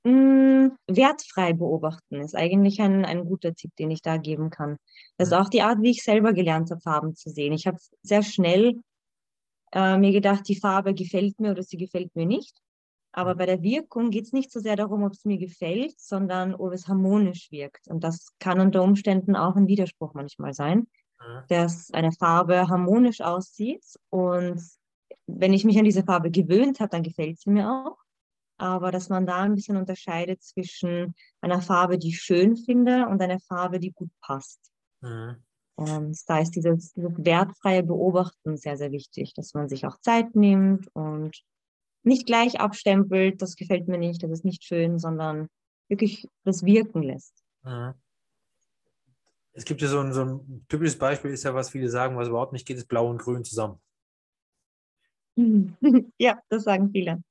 [0.03, 4.77] mh, mm, wertfrei beobachten ist eigentlich ein, ein guter Tipp, den ich da geben kann.
[5.17, 7.53] Das ist auch die Art, wie ich selber gelernt habe, Farben zu sehen.
[7.53, 8.81] Ich habe sehr schnell
[9.73, 12.61] äh, mir gedacht, die Farbe gefällt mir oder sie gefällt mir nicht.
[13.13, 16.55] Aber bei der Wirkung geht es nicht so sehr darum, ob es mir gefällt, sondern
[16.55, 17.87] ob es harmonisch wirkt.
[17.89, 20.87] Und das kann unter Umständen auch ein Widerspruch manchmal sein,
[21.19, 21.43] mhm.
[21.49, 23.83] dass eine Farbe harmonisch aussieht.
[24.09, 24.61] Und
[25.27, 27.97] wenn ich mich an diese Farbe gewöhnt habe, dann gefällt sie mir auch.
[28.61, 33.19] Aber dass man da ein bisschen unterscheidet zwischen einer Farbe, die ich schön finde, und
[33.19, 34.59] einer Farbe, die gut passt.
[35.01, 35.37] Mhm.
[35.73, 40.35] Und da ist dieses, dieses wertfreie Beobachten sehr, sehr wichtig, dass man sich auch Zeit
[40.35, 41.41] nimmt und
[42.03, 45.47] nicht gleich abstempelt, das gefällt mir nicht, das ist nicht schön, sondern
[45.87, 47.33] wirklich das wirken lässt.
[47.63, 47.95] Mhm.
[49.53, 52.27] Es gibt ja so ein, so ein typisches Beispiel, ist ja, was viele sagen, was
[52.27, 53.81] überhaupt nicht geht, ist Blau und Grün zusammen.
[56.19, 57.23] ja, das sagen viele.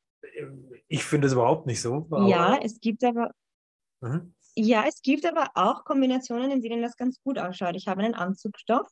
[0.89, 2.07] Ich finde es überhaupt nicht so.
[2.29, 3.31] Ja, es gibt aber.
[4.01, 4.35] Mhm.
[4.57, 7.77] Ja, es gibt aber auch Kombinationen, in denen das ganz gut ausschaut.
[7.77, 8.89] Ich habe einen Anzugstoff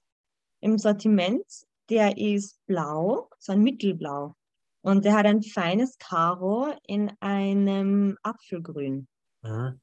[0.61, 1.45] im Sortiment,
[1.91, 4.35] der ist blau, so ein Mittelblau.
[4.83, 9.09] Und der hat ein feines Karo in einem Apfelgrün.
[9.43, 9.81] Mhm.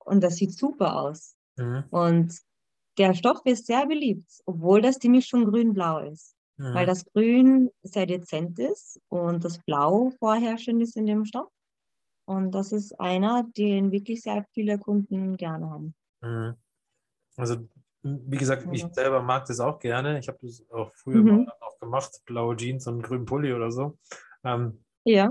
[0.00, 1.36] Und das sieht super aus.
[1.56, 1.84] Mhm.
[1.90, 2.38] Und
[2.98, 6.33] der Stoff ist sehr beliebt, obwohl das die Mischung grün-blau ist.
[6.56, 6.74] Mhm.
[6.74, 11.50] Weil das Grün sehr dezent ist und das Blau vorherrschend ist in dem Stoff.
[12.26, 15.94] Und das ist einer, den wirklich sehr viele Kunden gerne haben.
[16.22, 16.54] Mhm.
[17.36, 17.56] Also
[18.02, 20.18] wie gesagt, ich selber mag das auch gerne.
[20.18, 21.44] Ich habe das auch früher mhm.
[21.44, 23.98] mal auch gemacht, blaue Jeans und einen grünen Pulli oder so.
[24.44, 25.30] Ähm, ja.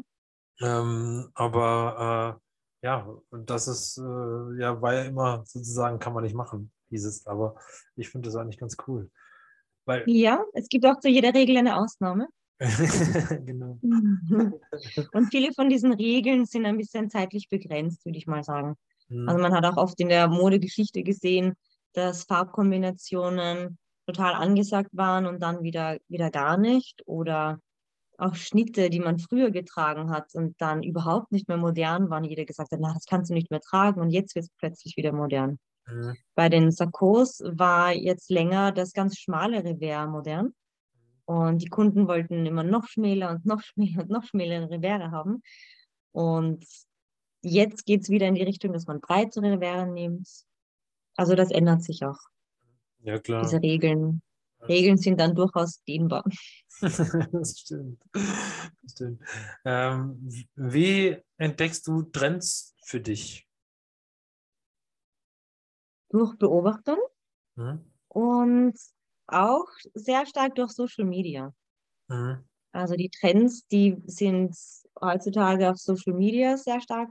[0.60, 2.40] Ähm, aber
[2.82, 7.26] äh, ja, das ist äh, ja, war ja immer sozusagen, kann man nicht machen, dieses.
[7.28, 7.56] Aber
[7.96, 9.10] ich finde das eigentlich ganz cool.
[9.86, 12.28] Weil, ja, es gibt auch zu jeder Regel eine Ausnahme.
[13.46, 13.78] genau.
[13.82, 18.76] Und viele von diesen Regeln sind ein bisschen zeitlich begrenzt, würde ich mal sagen.
[19.10, 19.28] Mhm.
[19.28, 21.54] Also man hat auch oft in der Modegeschichte gesehen,
[21.94, 27.02] dass Farbkombinationen total angesagt waren und dann wieder, wieder gar nicht.
[27.06, 27.60] Oder
[28.18, 32.24] auch Schnitte, die man früher getragen hat und dann überhaupt nicht mehr modern waren.
[32.24, 34.98] Jeder gesagt hat, na, das kannst du nicht mehr tragen und jetzt wird es plötzlich
[34.98, 35.60] wieder modern.
[35.88, 36.16] Mhm.
[36.36, 40.54] Bei den Sakkos war jetzt länger das ganz schmale Revers modern.
[41.26, 45.42] Und die Kunden wollten immer noch schmäler und noch schmäler und noch schmälere Revers haben.
[46.12, 46.66] Und
[47.42, 50.28] jetzt geht es wieder in die Richtung, dass man breitere Revers nimmt
[51.16, 52.20] also das ändert sich auch.
[53.00, 53.44] Ja, klar.
[53.44, 54.22] Diese Regeln.
[54.68, 56.24] Regeln sind dann durchaus dehnbar.
[56.82, 58.02] das stimmt.
[58.14, 59.22] Das stimmt.
[59.66, 63.48] Ähm, wie entdeckst du Trends für dich?
[66.14, 67.00] Durch Beobachtung
[67.56, 67.80] mhm.
[68.08, 68.76] und
[69.26, 71.52] auch sehr stark durch Social Media.
[72.08, 72.44] Mhm.
[72.72, 74.56] Also die Trends, die sind
[75.02, 77.10] heutzutage auf Social Media sehr stark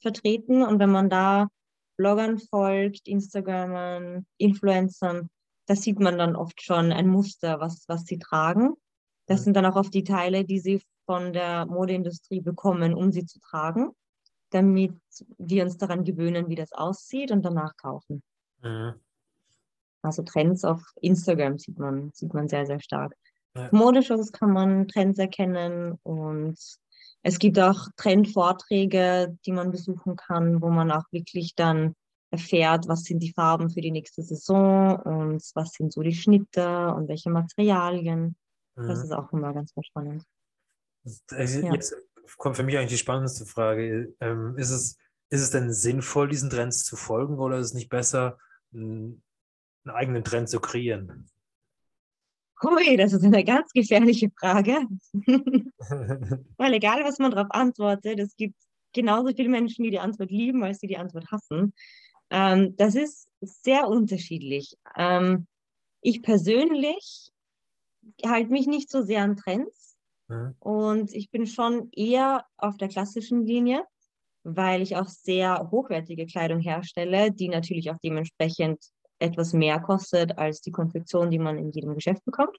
[0.00, 1.48] vertreten und wenn man da
[1.96, 5.28] Bloggern folgt, Instagramern, Influencern,
[5.66, 8.74] da sieht man dann oft schon ein Muster, was, was sie tragen.
[9.26, 13.26] Das sind dann auch oft die Teile, die sie von der Modeindustrie bekommen, um sie
[13.26, 13.90] zu tragen,
[14.50, 14.94] damit
[15.38, 18.22] wir uns daran gewöhnen, wie das aussieht und danach kaufen.
[18.62, 18.94] Mhm.
[20.02, 23.14] Also Trends auf Instagram sieht man, sieht man sehr, sehr stark.
[23.56, 23.68] Ja.
[23.72, 26.56] Modeshows kann man Trends erkennen und
[27.22, 31.94] es gibt auch Trendvorträge, die man besuchen kann, wo man auch wirklich dann
[32.30, 36.92] erfährt, was sind die Farben für die nächste Saison und was sind so die Schnitte
[36.94, 38.36] und welche Materialien.
[38.76, 38.88] Mhm.
[38.88, 40.24] Das ist auch immer ganz, spannend.
[41.30, 41.72] Ja.
[41.72, 41.96] Jetzt
[42.36, 44.14] kommt für mich eigentlich die spannendste Frage.
[44.20, 44.96] Ähm, ist, es,
[45.30, 48.38] ist es denn sinnvoll, diesen Trends zu folgen oder ist es nicht besser,
[48.72, 49.22] einen
[49.86, 51.28] eigenen Trend zu kreieren?
[52.62, 54.86] Hui, das ist eine ganz gefährliche Frage.
[56.56, 58.56] Weil egal, was man darauf antwortet, es gibt
[58.92, 61.72] genauso viele Menschen, die die Antwort lieben, als die die Antwort hassen.
[62.30, 64.76] Ähm, das ist sehr unterschiedlich.
[64.96, 65.46] Ähm,
[66.00, 67.30] ich persönlich
[68.24, 69.96] halte mich nicht so sehr an Trends
[70.28, 70.54] mhm.
[70.58, 73.84] und ich bin schon eher auf der klassischen Linie,
[74.56, 78.78] weil ich auch sehr hochwertige Kleidung herstelle, die natürlich auch dementsprechend
[79.18, 82.56] etwas mehr kostet als die Konfektion, die man in jedem Geschäft bekommt.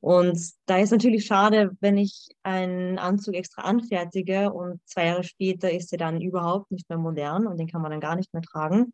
[0.00, 5.70] Und da ist natürlich schade, wenn ich einen Anzug extra anfertige und zwei Jahre später
[5.70, 8.42] ist er dann überhaupt nicht mehr modern und den kann man dann gar nicht mehr
[8.42, 8.92] tragen.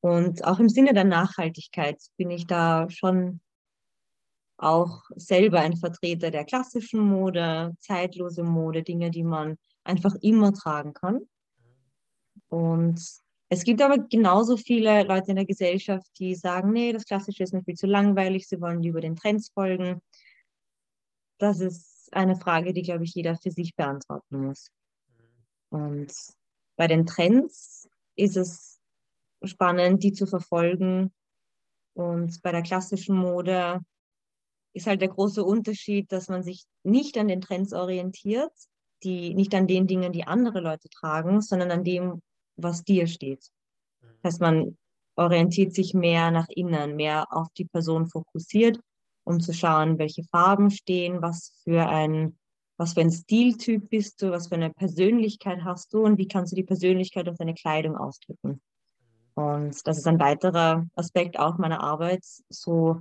[0.00, 3.40] Und auch im Sinne der Nachhaltigkeit bin ich da schon
[4.58, 10.92] auch selber ein Vertreter der klassischen Mode, zeitlose Mode, Dinge, die man einfach immer tragen
[10.92, 11.20] kann.
[12.48, 13.00] Und
[13.48, 17.52] es gibt aber genauso viele Leute in der Gesellschaft, die sagen, nee, das Klassische ist
[17.52, 20.00] mir viel zu langweilig, sie wollen lieber den Trends folgen.
[21.38, 24.70] Das ist eine Frage, die, glaube ich, jeder für sich beantworten muss.
[25.70, 26.12] Und
[26.76, 28.80] bei den Trends ist es
[29.42, 31.12] spannend, die zu verfolgen.
[31.94, 33.80] Und bei der klassischen Mode
[34.72, 38.52] ist halt der große Unterschied, dass man sich nicht an den Trends orientiert,
[39.02, 42.20] die nicht an den Dingen, die andere Leute tragen, sondern an dem,
[42.56, 43.50] was dir steht.
[44.22, 44.76] Das heißt, man
[45.16, 48.80] orientiert sich mehr nach innen, mehr auf die Person fokussiert,
[49.24, 52.36] um zu schauen, welche Farben stehen, was für ein,
[52.76, 56.52] was für ein Stiltyp bist du, was für eine Persönlichkeit hast du und wie kannst
[56.52, 58.60] du die Persönlichkeit durch deine Kleidung ausdrücken.
[59.34, 63.00] Und das ist ein weiterer Aspekt auch meiner Arbeit, so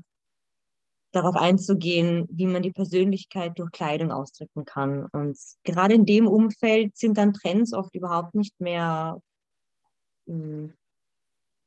[1.11, 5.05] darauf einzugehen, wie man die Persönlichkeit durch Kleidung ausdrücken kann.
[5.11, 9.19] Und gerade in dem Umfeld sind dann Trends oft überhaupt nicht mehr
[10.25, 10.73] mh,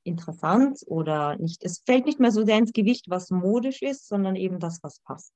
[0.05, 1.65] interessant oder nicht.
[1.65, 5.01] Es fällt nicht mehr so sehr ins Gewicht, was modisch ist, sondern eben das, was
[5.01, 5.33] passt.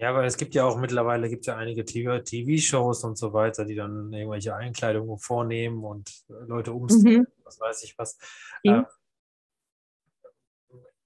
[0.00, 3.74] Ja, aber es gibt ja auch mittlerweile gibt ja einige TV-Shows und so weiter, die
[3.74, 7.26] dann irgendwelche Einkleidungen vornehmen und Leute umstellen, mhm.
[7.44, 8.18] was weiß ich was.
[8.62, 8.82] Äh,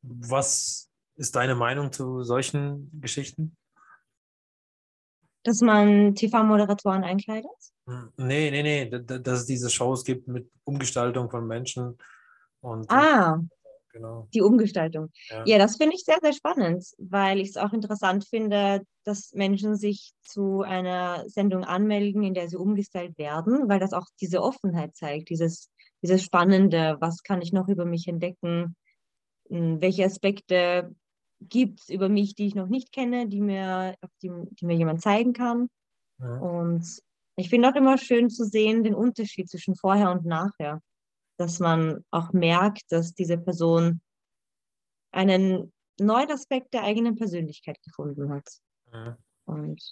[0.03, 3.57] was ist deine Meinung zu solchen Geschichten?
[5.43, 7.74] Dass man TV-Moderatoren einkleidet?
[7.87, 11.99] Hm, nee, nee, nee, dass es diese Shows gibt mit Umgestaltung von Menschen.
[12.61, 13.41] Und, ah,
[13.93, 14.29] genau.
[14.33, 15.11] die Umgestaltung.
[15.29, 19.33] Ja, ja das finde ich sehr, sehr spannend, weil ich es auch interessant finde, dass
[19.33, 24.43] Menschen sich zu einer Sendung anmelden, in der sie umgestellt werden, weil das auch diese
[24.43, 25.71] Offenheit zeigt, dieses,
[26.03, 28.77] dieses Spannende, was kann ich noch über mich entdecken,
[29.51, 30.95] hm, welche Aspekte
[31.41, 35.03] gibt es über mich, die ich noch nicht kenne, die mir, die, die mir jemand
[35.03, 35.69] zeigen kann.
[36.19, 36.39] Ja.
[36.39, 37.03] Und
[37.37, 40.81] ich finde auch immer schön zu sehen, den Unterschied zwischen vorher und nachher.
[41.37, 44.01] Dass man auch merkt, dass diese Person
[45.11, 48.49] einen neuen Aspekt der eigenen Persönlichkeit gefunden hat.
[48.93, 49.19] Ja.
[49.45, 49.83] Und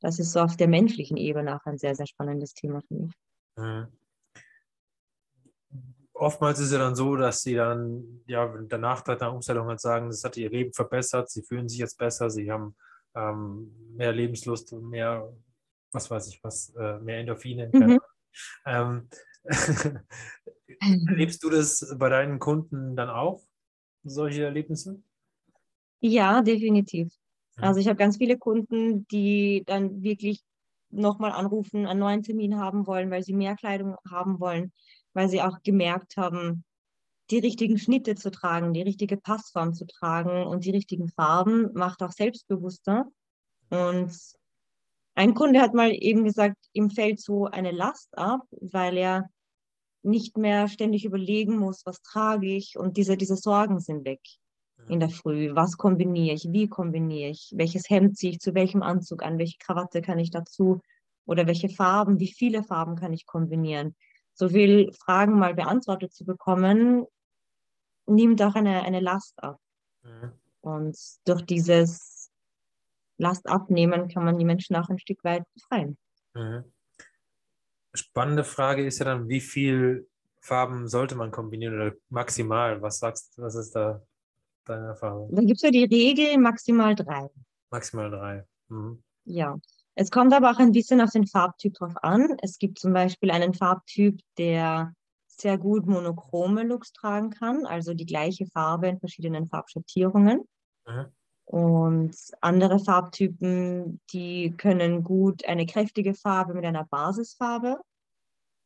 [0.00, 3.12] das ist so auf der menschlichen Ebene auch ein sehr, sehr spannendes Thema für mich.
[3.56, 3.88] Ja.
[6.14, 10.08] Oftmals ist es ja dann so, dass sie dann, ja, danach der Umstellung halt sagen,
[10.08, 12.76] das hat ihr Leben verbessert, sie fühlen sich jetzt besser, sie haben
[13.14, 15.32] ähm, mehr Lebenslust, mehr
[15.92, 17.70] was weiß ich was, äh, mehr Endorphine.
[17.72, 18.00] Mhm.
[18.66, 19.08] Ähm,
[21.08, 23.42] erlebst du das bei deinen Kunden dann auch,
[24.04, 25.02] solche Erlebnisse?
[26.00, 27.12] Ja, definitiv.
[27.56, 27.64] Mhm.
[27.64, 30.42] Also ich habe ganz viele Kunden, die dann wirklich
[30.90, 34.72] nochmal anrufen, einen neuen Termin haben wollen, weil sie mehr Kleidung haben wollen,
[35.12, 36.64] weil sie auch gemerkt haben,
[37.30, 42.02] die richtigen Schnitte zu tragen, die richtige Passform zu tragen und die richtigen Farben macht
[42.02, 43.06] auch selbstbewusster.
[43.70, 44.10] Und
[45.14, 49.30] ein Kunde hat mal eben gesagt, ihm fällt so eine Last ab, weil er
[50.02, 54.20] nicht mehr ständig überlegen muss, was trage ich und diese, diese Sorgen sind weg
[54.88, 55.54] in der Früh.
[55.54, 56.48] Was kombiniere ich?
[56.50, 57.52] Wie kombiniere ich?
[57.54, 59.38] Welches Hemd ziehe ich zu welchem Anzug an?
[59.38, 60.80] Welche Krawatte kann ich dazu?
[61.26, 62.18] Oder welche Farben?
[62.18, 63.94] Wie viele Farben kann ich kombinieren?
[64.32, 67.04] So viel Fragen mal beantwortet zu bekommen,
[68.06, 69.58] nimmt auch eine, eine Last ab.
[70.02, 70.32] Mhm.
[70.62, 72.19] Und durch dieses
[73.20, 75.96] Last abnehmen, kann man die Menschen auch ein Stück weit befreien.
[76.34, 76.64] Mhm.
[77.92, 80.08] Spannende Frage ist ja dann, wie viel
[80.40, 82.80] Farben sollte man kombinieren oder maximal?
[82.82, 84.02] Was sagst du, was ist da
[84.64, 85.34] deine Erfahrung?
[85.34, 87.28] Da gibt es ja die Regel maximal drei.
[87.70, 88.44] Maximal drei.
[88.68, 89.02] Mhm.
[89.24, 89.58] Ja.
[89.96, 92.36] Es kommt aber auch ein bisschen auf den Farbtyp drauf an.
[92.40, 94.94] Es gibt zum Beispiel einen Farbtyp, der
[95.26, 100.44] sehr gut monochrome Looks tragen kann, also die gleiche Farbe in verschiedenen Farbschattierungen.
[100.86, 101.06] Mhm.
[101.50, 107.80] Und andere Farbtypen, die können gut eine kräftige Farbe mit einer Basisfarbe,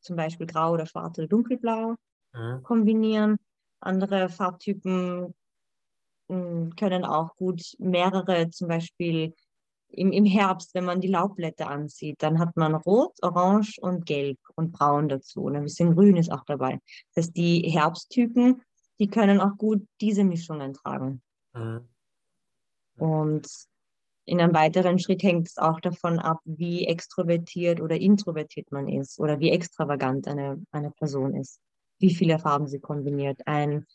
[0.02, 1.94] zum Beispiel grau oder schwarz oder dunkelblau,
[2.34, 2.62] mhm.
[2.62, 3.38] kombinieren.
[3.80, 5.34] Andere Farbtypen
[6.28, 9.34] hm, können auch gut mehrere, zum Beispiel
[9.88, 14.38] im, im Herbst, wenn man die Laubblätter ansieht, dann hat man Rot, Orange und Gelb
[14.56, 15.44] und Braun dazu.
[15.44, 16.80] Und ein bisschen Grün ist auch dabei.
[17.14, 18.60] Das heißt, die Herbsttypen,
[18.98, 21.22] die können auch gut diese Mischungen tragen.
[21.54, 21.88] Mhm.
[22.96, 23.48] Und
[24.26, 29.18] in einem weiteren Schritt hängt es auch davon ab, wie extrovertiert oder introvertiert man ist
[29.18, 31.60] oder wie extravagant eine, eine Person ist,
[31.98, 33.46] wie viele Farben sie kombiniert.
[33.46, 33.86] Ein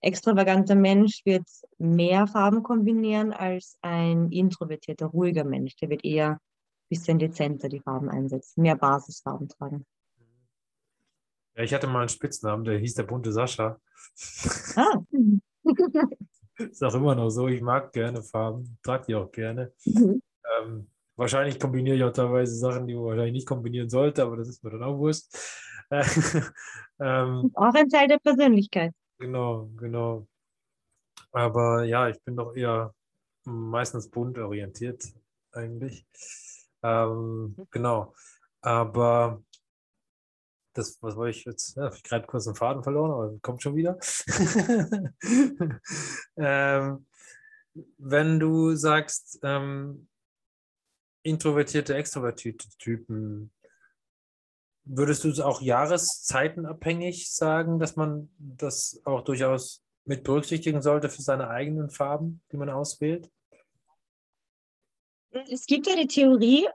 [0.00, 1.46] extravaganter Mensch wird
[1.78, 5.76] mehr Farben kombinieren als ein introvertierter, ruhiger Mensch.
[5.76, 6.38] Der wird eher ein
[6.88, 9.86] bisschen dezenter die Farben einsetzen, mehr Basisfarben tragen.
[11.54, 13.80] Ja, ich hatte mal einen Spitznamen, der hieß der bunte Sascha.
[14.74, 15.00] Ah.
[16.58, 17.48] Ist auch immer noch so.
[17.48, 19.72] Ich mag gerne Farben, trage die auch gerne.
[19.84, 20.22] Mhm.
[20.58, 20.86] Ähm,
[21.16, 24.64] wahrscheinlich kombiniere ich auch teilweise Sachen, die man wahrscheinlich nicht kombinieren sollte, aber das ist
[24.64, 25.26] mir dann auch wurscht.
[27.00, 28.92] ähm, auch ein Teil der Persönlichkeit.
[29.18, 30.26] Genau, genau.
[31.32, 32.94] Aber ja, ich bin doch eher
[33.44, 35.04] meistens bunt orientiert
[35.52, 36.06] eigentlich.
[36.82, 38.14] Ähm, genau.
[38.62, 39.42] Aber
[40.76, 41.76] das, was wollte ich jetzt?
[41.76, 43.98] Ja, ich gerade kurz einen Faden verloren, aber kommt schon wieder.
[46.36, 47.06] ähm,
[47.98, 50.08] wenn du sagst, ähm,
[51.22, 53.52] introvertierte, extrovertierte Typen,
[54.84, 61.22] würdest du es auch jahreszeitenabhängig sagen, dass man das auch durchaus mit berücksichtigen sollte für
[61.22, 63.28] seine eigenen Farben, die man auswählt?
[65.50, 66.66] Es gibt ja die Theorie,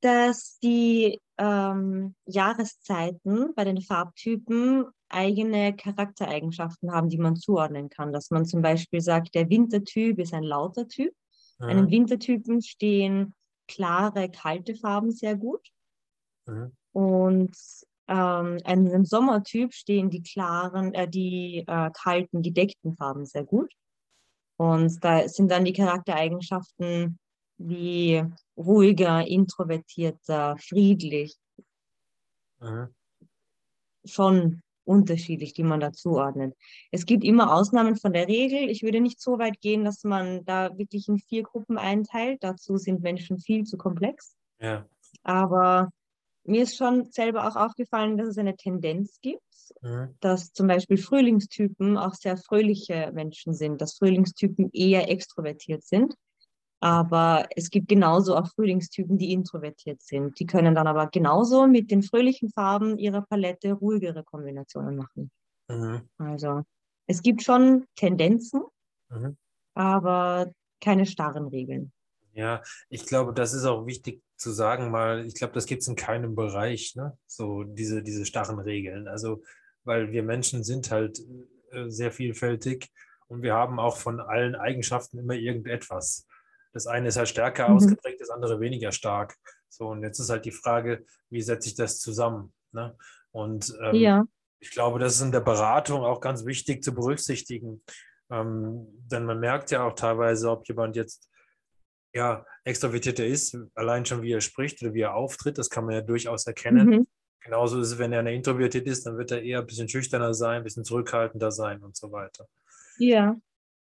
[0.00, 8.12] dass die ähm, Jahreszeiten bei den Farbtypen eigene Charaktereigenschaften haben, die man zuordnen kann.
[8.12, 11.14] Dass man zum Beispiel sagt, der Wintertyp ist ein lauter Typ.
[11.58, 11.66] Mhm.
[11.66, 13.34] Einem Wintertypen stehen
[13.66, 15.68] klare, kalte Farben sehr gut.
[16.46, 16.72] Mhm.
[16.92, 17.56] Und
[18.06, 23.72] ähm, einem Sommertyp stehen die klaren, äh, die äh, kalten, gedeckten Farben sehr gut.
[24.56, 27.18] Und da sind dann die Charaktereigenschaften
[27.58, 28.24] wie
[28.56, 31.36] ruhiger, introvertierter, friedlich.
[32.60, 32.88] Mhm.
[34.04, 36.54] Schon unterschiedlich, die man da zuordnet.
[36.90, 38.68] Es gibt immer Ausnahmen von der Regel.
[38.70, 42.42] Ich würde nicht so weit gehen, dass man da wirklich in vier Gruppen einteilt.
[42.42, 44.36] Dazu sind Menschen viel zu komplex.
[44.60, 44.86] Ja.
[45.22, 45.90] Aber
[46.44, 49.40] mir ist schon selber auch aufgefallen, dass es eine Tendenz gibt,
[49.80, 50.14] mhm.
[50.20, 56.14] dass zum Beispiel Frühlingstypen auch sehr fröhliche Menschen sind, dass Frühlingstypen eher extrovertiert sind.
[56.84, 60.38] Aber es gibt genauso auch Frühlingstypen, die introvertiert sind.
[60.38, 65.30] Die können dann aber genauso mit den fröhlichen Farben ihrer Palette ruhigere Kombinationen machen.
[65.68, 66.02] Mhm.
[66.18, 66.62] Also
[67.06, 68.64] es gibt schon Tendenzen,
[69.08, 69.38] mhm.
[69.72, 71.90] aber keine starren Regeln.
[72.34, 75.88] Ja, ich glaube, das ist auch wichtig zu sagen, weil ich glaube, das gibt es
[75.88, 77.16] in keinem Bereich, ne?
[77.26, 79.08] So diese, diese starren Regeln.
[79.08, 79.42] Also,
[79.84, 81.18] weil wir Menschen sind halt
[81.70, 82.90] äh, sehr vielfältig
[83.26, 86.26] und wir haben auch von allen Eigenschaften immer irgendetwas.
[86.74, 87.76] Das eine ist halt stärker mhm.
[87.76, 89.36] ausgeprägt, das andere weniger stark.
[89.68, 92.52] So, und jetzt ist halt die Frage, wie setze ich das zusammen?
[92.72, 92.96] Ne?
[93.32, 94.24] Und ähm, ja.
[94.60, 97.82] ich glaube, das ist in der Beratung auch ganz wichtig zu berücksichtigen.
[98.30, 101.30] Ähm, denn man merkt ja auch teilweise, ob jemand jetzt
[102.14, 105.94] ja, extrovertierter ist, allein schon wie er spricht oder wie er auftritt, das kann man
[105.94, 106.88] ja durchaus erkennen.
[106.88, 107.06] Mhm.
[107.40, 110.58] Genauso ist es, wenn er introvertiert ist, dann wird er eher ein bisschen schüchterner sein,
[110.58, 112.46] ein bisschen zurückhaltender sein und so weiter.
[112.98, 113.36] Ja.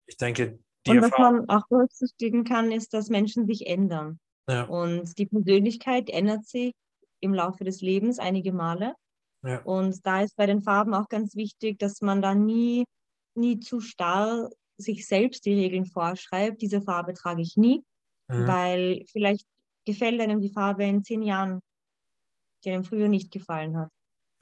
[0.07, 0.59] Ich denke,
[0.89, 4.19] und was man auch berücksichtigen kann, ist, dass Menschen sich ändern.
[4.49, 4.65] Ja.
[4.65, 6.73] Und die Persönlichkeit ändert sich
[7.21, 8.95] im Laufe des Lebens einige Male.
[9.45, 9.63] Ja.
[9.63, 12.85] Und da ist bei den Farben auch ganz wichtig, dass man da nie,
[13.35, 16.63] nie zu starr sich selbst die Regeln vorschreibt.
[16.63, 17.83] Diese Farbe trage ich nie,
[18.29, 18.47] mhm.
[18.47, 19.47] weil vielleicht
[19.85, 21.61] gefällt einem die Farbe in zehn Jahren,
[22.65, 23.89] die einem früher nicht gefallen hat.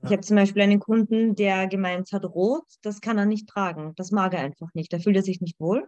[0.03, 0.07] Ja.
[0.07, 3.95] Ich habe zum Beispiel einen Kunden, der gemeint hat, rot, das kann er nicht tragen.
[3.97, 4.93] Das mag er einfach nicht.
[4.93, 5.87] Da fühlt er sich nicht wohl.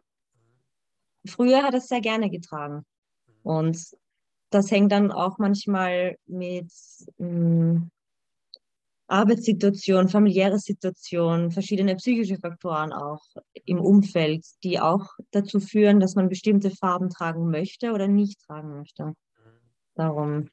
[1.27, 2.85] Früher hat er es sehr gerne getragen.
[3.43, 3.79] Und
[4.51, 6.71] das hängt dann auch manchmal mit
[7.19, 7.91] mh, hm,
[9.09, 13.21] Arbeitssituation, familiäre Situation, verschiedene psychische Faktoren auch
[13.67, 18.79] im Umfeld, die auch dazu führen, dass man bestimmte Farben tragen möchte oder nicht tragen
[18.79, 19.13] möchte.
[19.95, 20.49] Darum,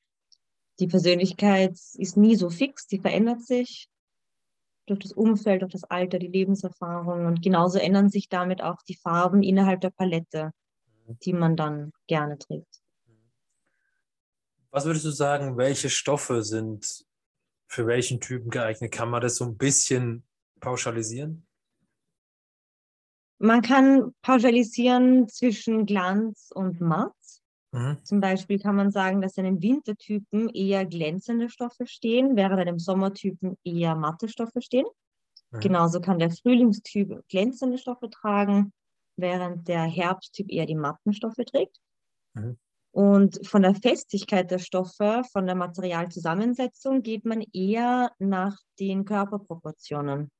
[0.79, 3.87] die Persönlichkeit ist nie so fix, die verändert sich
[4.89, 8.95] durch das Umfeld, durch das Alter, die Lebenserfahrung und genauso ändern sich damit auch die
[8.95, 10.51] Farben innerhalb der Palette
[11.23, 12.81] die man dann gerne trägt.
[14.71, 17.05] Was würdest du sagen, welche Stoffe sind
[17.67, 18.91] für welchen Typen geeignet?
[18.91, 20.23] Kann man das so ein bisschen
[20.59, 21.47] pauschalisieren?
[23.39, 27.13] Man kann pauschalisieren zwischen Glanz und Matt.
[27.71, 27.97] Mhm.
[28.03, 33.57] Zum Beispiel kann man sagen, dass einem Wintertypen eher glänzende Stoffe stehen, während einem Sommertypen
[33.63, 34.87] eher matte Stoffe stehen.
[35.51, 35.59] Mhm.
[35.59, 38.73] Genauso kann der Frühlingstyp glänzende Stoffe tragen,
[39.17, 41.77] während der Herbsttyp eher die matten Stoffe trägt.
[42.33, 42.57] Mhm.
[42.91, 50.31] Und von der Festigkeit der Stoffe, von der Materialzusammensetzung geht man eher nach den Körperproportionen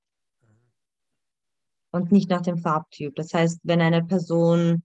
[1.91, 3.15] und nicht nach dem Farbtyp.
[3.15, 4.83] Das heißt, wenn eine Person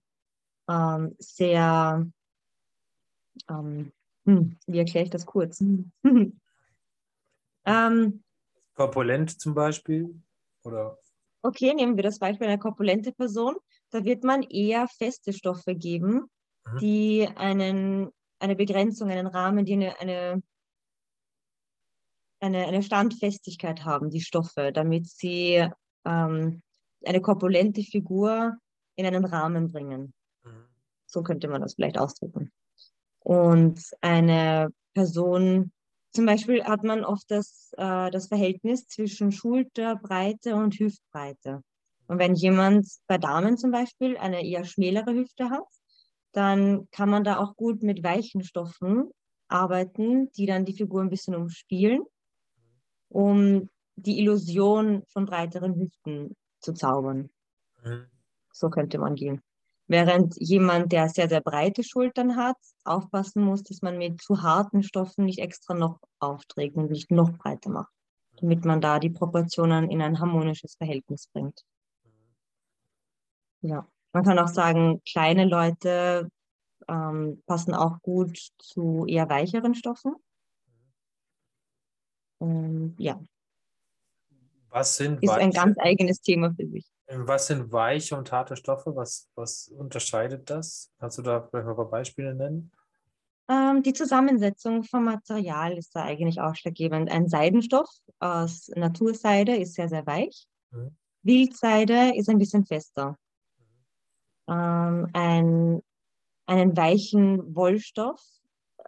[0.68, 2.07] ähm, sehr,
[3.49, 3.93] ähm,
[4.24, 5.61] hm, wie erkläre ich das kurz?
[7.64, 8.22] ähm,
[8.74, 10.20] Korpulent zum Beispiel?
[10.64, 10.99] Oder?
[11.43, 13.57] Okay, nehmen wir das Beispiel einer korpulente Person
[13.95, 16.28] da wird man eher feste Stoffe geben,
[16.66, 16.78] mhm.
[16.80, 18.11] die einen,
[18.41, 20.43] eine Begrenzung, einen Rahmen, die eine, eine,
[22.41, 25.68] eine, eine Standfestigkeit haben, die Stoffe, damit sie
[26.05, 26.62] ähm,
[27.07, 28.57] eine korpulente Figur
[28.97, 30.12] in einen Rahmen bringen.
[30.43, 30.66] Mhm.
[31.07, 32.51] So könnte man das vielleicht ausdrücken.
[33.25, 35.72] Und eine Person,
[36.12, 41.62] zum Beispiel hat man oft das, äh, das Verhältnis zwischen Schulterbreite und Hüftbreite.
[42.07, 45.66] Und wenn jemand bei Damen zum Beispiel eine eher schmälere Hüfte hat,
[46.33, 49.11] dann kann man da auch gut mit weichen Stoffen
[49.49, 52.05] arbeiten, die dann die Figur ein bisschen umspielen,
[53.09, 57.31] um die Illusion von breiteren Hüften zu zaubern.
[57.83, 58.07] Mhm.
[58.53, 59.41] So könnte man gehen.
[59.87, 64.82] Während jemand, der sehr, sehr breite Schultern hat, aufpassen muss, dass man mit zu harten
[64.82, 67.93] Stoffen nicht extra noch aufträgt und nicht noch breiter macht,
[68.37, 71.64] damit man da die Proportionen in ein harmonisches Verhältnis bringt.
[73.61, 76.30] Ja, man kann auch sagen, kleine Leute
[76.89, 80.14] ähm, passen auch gut zu eher weicheren Stoffen.
[82.39, 83.20] Und ja.
[84.70, 86.87] Was sind Ist ein ganz eigenes Thema für sich.
[87.07, 88.96] Was sind weiche und harte Stoffe?
[88.96, 90.90] Was, was unterscheidet das?
[90.98, 92.72] Kannst du da vielleicht mal ein paar Beispiele nennen?
[93.48, 97.11] Ähm, die Zusammensetzung vom Material ist da eigentlich ausschlaggebend.
[97.11, 100.46] Ein Seidenstoff aus Naturseide ist sehr, sehr weich.
[100.70, 100.96] Mhm.
[101.22, 103.18] Wildseide ist ein bisschen fester.
[104.48, 105.82] Ähm, ein,
[106.46, 108.22] einen weichen Wollstoff,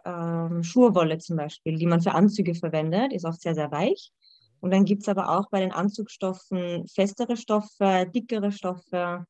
[0.05, 4.11] ähm, Schurwolle zum Beispiel, die man für Anzüge verwendet, ist oft sehr, sehr weich.
[4.59, 9.25] Und dann gibt es aber auch bei den Anzugstoffen festere Stoffe, dickere Stoffe,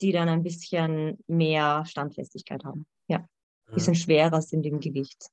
[0.00, 2.86] die dann ein bisschen mehr Standfestigkeit haben.
[3.08, 3.28] Ja, ein
[3.68, 3.74] mhm.
[3.74, 5.28] bisschen schwerer sind im Gewicht.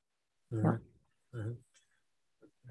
[0.49, 0.63] Mhm.
[0.63, 0.81] Ja.
[1.31, 1.63] Mhm.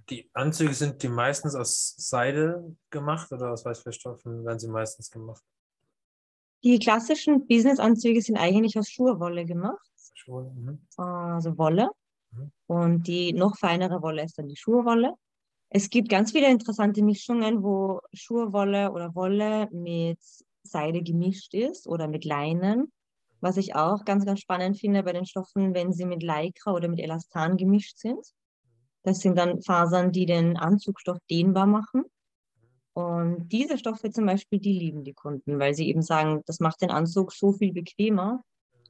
[0.09, 4.69] Die Anzüge sind die meistens aus Seide gemacht oder aus was für Stoffen werden sie
[4.69, 5.45] meistens gemacht?
[6.63, 9.89] Die klassischen Business-Anzüge sind eigentlich aus Schurwolle gemacht.
[10.15, 10.81] Schuhe, mhm.
[10.97, 11.91] also Wolle.
[12.33, 12.53] Mhm.
[12.67, 15.15] Und die noch feinere Wolle ist dann die Schurwolle.
[15.73, 20.19] Es gibt ganz viele interessante Mischungen, wo Schurwolle oder Wolle mit
[20.65, 22.93] Seide gemischt ist oder mit Leinen.
[23.41, 26.89] Was ich auch ganz, ganz spannend finde bei den Stoffen, wenn sie mit Lycra oder
[26.89, 28.27] mit Elastan gemischt sind.
[29.05, 32.03] Das sind dann Fasern, die den Anzugstoff dehnbar machen.
[32.93, 36.83] Und diese Stoffe zum Beispiel, die lieben die Kunden, weil sie eben sagen, das macht
[36.83, 38.43] den Anzug so viel bequemer,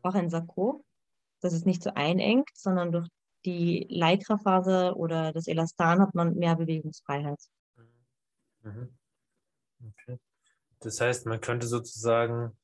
[0.03, 0.83] auch ein Sakko,
[1.43, 3.09] dass es nicht so einengt, sondern durch
[3.45, 7.41] die Lycra-Phase oder das Elastan hat man mehr Bewegungsfreiheit.
[8.62, 8.97] Mhm.
[9.82, 10.18] Okay.
[10.80, 12.57] Das heißt, man könnte sozusagen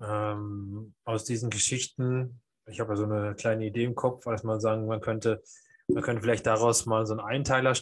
[0.00, 4.60] ähm, aus diesen Geschichten, ich habe ja so eine kleine Idee im Kopf, als man
[4.60, 5.42] sagen, man könnte,
[5.88, 7.76] man könnte vielleicht daraus mal so einen Einteiler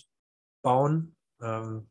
[0.62, 1.88] bauen, ähm,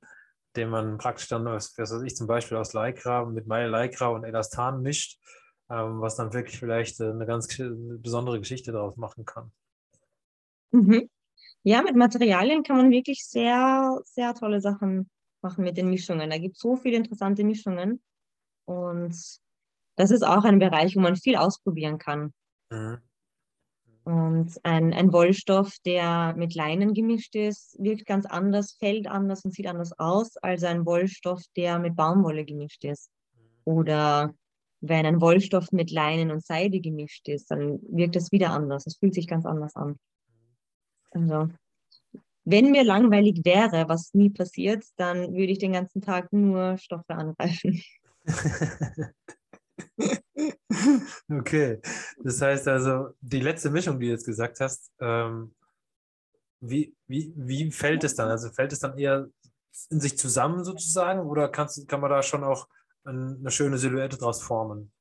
[0.55, 4.25] den man praktisch dann, was weiß ich, zum Beispiel aus Lycra mit Mai Lycra und
[4.25, 5.19] Elastan mischt
[5.71, 9.51] was dann wirklich vielleicht äh, eine ganz besondere Geschichte daraus machen kann.
[10.71, 11.09] Mhm.
[11.63, 15.09] Ja, mit Materialien kann man wirklich sehr, sehr tolle Sachen
[15.41, 16.29] machen mit den Mischungen.
[16.29, 18.01] Da gibt es so viele interessante Mischungen.
[18.65, 19.15] Und
[19.95, 22.33] das ist auch ein Bereich, wo man viel ausprobieren kann.
[22.69, 22.99] Mhm.
[24.03, 29.53] Und ein, ein Wollstoff, der mit Leinen gemischt ist, wirkt ganz anders, fällt anders und
[29.53, 33.11] sieht anders aus als ein Wollstoff, der mit Baumwolle gemischt ist.
[33.33, 33.39] Mhm.
[33.65, 34.33] Oder
[34.81, 38.87] wenn ein Wollstoff mit Leinen und Seide gemischt ist, dann wirkt das wieder anders.
[38.87, 39.97] Es fühlt sich ganz anders an.
[41.11, 41.49] Also,
[42.43, 47.13] wenn mir langweilig wäre, was nie passiert, dann würde ich den ganzen Tag nur Stoffe
[47.13, 47.81] angreifen.
[51.29, 51.79] okay,
[52.23, 55.53] das heißt also, die letzte Mischung, die du jetzt gesagt hast, ähm,
[56.59, 58.29] wie, wie, wie fällt es dann?
[58.29, 59.27] Also fällt es dann eher
[59.89, 62.67] in sich zusammen sozusagen oder kannst, kann man da schon auch
[63.03, 64.91] eine schöne Silhouette draus formen?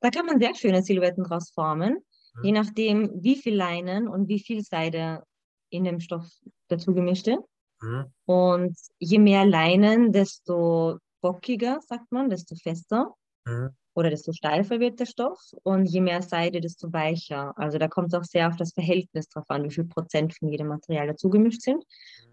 [0.00, 1.98] Da kann man sehr schöne Silhouetten draus formen,
[2.34, 2.44] mhm.
[2.44, 5.24] je nachdem, wie viel Leinen und wie viel Seide
[5.70, 6.26] in dem Stoff
[6.68, 7.42] dazu gemischt ist.
[7.80, 8.06] Mhm.
[8.26, 13.70] Und je mehr Leinen, desto bockiger, sagt man, desto fester mhm.
[13.98, 15.40] Oder desto steifer wird der Stoff.
[15.64, 17.52] Und je mehr Seide, desto weicher.
[17.58, 20.48] Also da kommt es auch sehr auf das Verhältnis drauf an, wie viel Prozent von
[20.48, 21.84] jedem Material dazu gemischt sind.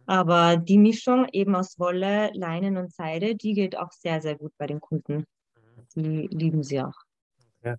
[0.05, 4.53] Aber die Mischung eben aus Wolle, Leinen und Seide, die geht auch sehr, sehr gut
[4.59, 5.25] bei den Kunden.
[5.95, 6.93] Die lieben sie auch.
[7.59, 7.77] Okay.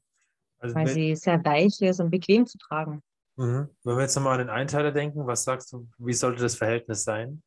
[0.59, 3.03] Also weil sie sehr weich ist und bequem zu tragen.
[3.37, 3.69] Mhm.
[3.85, 7.05] Wenn wir jetzt nochmal an den Einteiler denken, was sagst du, wie sollte das Verhältnis
[7.05, 7.41] sein?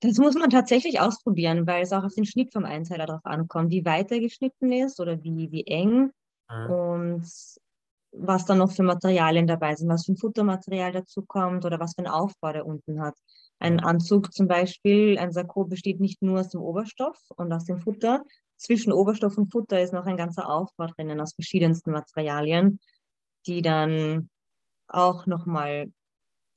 [0.00, 3.70] Das muss man tatsächlich ausprobieren, weil es auch auf den Schnitt vom Einteiler drauf ankommt,
[3.70, 6.12] wie weit er geschnitten ist oder wie, wie eng.
[6.48, 6.70] Mhm.
[6.70, 7.26] Und
[8.12, 11.94] was da noch für Materialien dabei sind, was für ein Futtermaterial dazu kommt oder was
[11.94, 13.14] für ein Aufbau der unten hat.
[13.58, 17.80] Ein Anzug zum Beispiel, ein Sakko besteht nicht nur aus dem Oberstoff und aus dem
[17.80, 18.24] Futter.
[18.56, 22.80] Zwischen Oberstoff und Futter ist noch ein ganzer Aufbau drinnen aus verschiedensten Materialien,
[23.46, 24.30] die dann
[24.88, 25.92] auch nochmal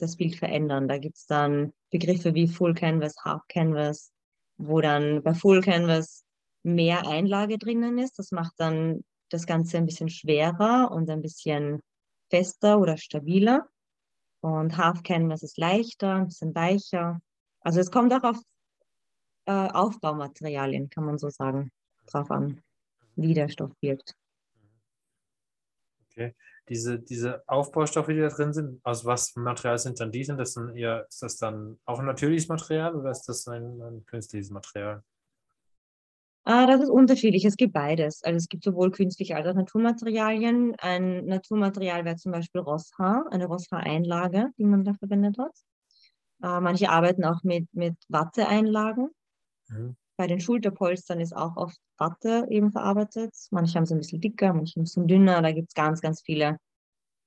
[0.02, 0.88] das Bild verändern.
[0.88, 4.12] Da gibt es dann Begriffe wie Full Canvas, Half Canvas,
[4.58, 6.24] wo dann bei Full Canvas
[6.64, 8.20] mehr Einlage drinnen ist.
[8.20, 11.82] Das macht dann das Ganze ein bisschen schwerer und ein bisschen
[12.30, 13.68] fester oder stabiler.
[14.42, 17.20] Und Half Canvas ist leichter, ein bisschen weicher.
[17.62, 18.38] Also es kommt auch auf
[19.46, 21.72] äh, Aufbaumaterialien, kann man so sagen,
[22.08, 22.62] drauf an,
[23.16, 24.16] wie der Stoff wirkt.
[26.10, 26.34] Okay.
[26.72, 30.24] Diese, diese Aufbaustoffe, die da drin sind, aus was für Material sind dann die?
[30.24, 33.82] Sind das dann eher, ist das dann auch ein natürliches Material oder ist das ein,
[33.82, 35.04] ein künstliches Material?
[36.46, 37.44] Ah, das ist unterschiedlich.
[37.44, 38.24] Es gibt beides.
[38.24, 40.74] Also es gibt sowohl künstliche als auch Naturmaterialien.
[40.80, 45.52] Ein Naturmaterial wäre zum Beispiel Rosshaar, eine Rosshaareinlage, die man da verwendet hat.
[46.42, 49.10] Äh, manche arbeiten auch mit, mit Watteeinlagen.
[49.68, 49.98] Mhm.
[50.18, 53.34] Bei den Schulterpolstern ist auch oft Watte eben verarbeitet.
[53.52, 55.42] Manche haben es ein bisschen dicker, manche ein bisschen dünner.
[55.42, 56.58] Da gibt es ganz, ganz viele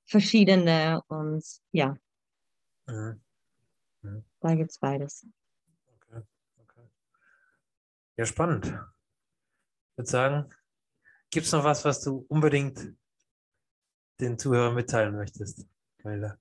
[0.06, 1.96] verschiedene und ja.
[2.86, 3.20] Mhm.
[4.02, 4.24] Mhm.
[4.40, 5.26] Da gibt es beides.
[5.96, 6.22] Okay.
[6.60, 6.88] okay.
[8.16, 8.66] Ja, spannend.
[8.66, 10.54] Ich würde sagen,
[11.30, 12.94] gibt es noch was, was du unbedingt
[14.20, 15.66] den Zuhörern mitteilen möchtest,
[15.98, 16.38] Camilla?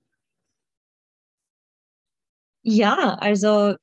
[2.62, 3.74] Ja, also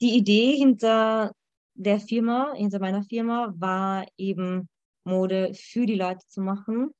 [0.00, 1.32] die Idee hinter
[1.74, 4.68] der Firma, hinter meiner Firma, war eben
[5.04, 6.92] Mode für die Leute zu machen,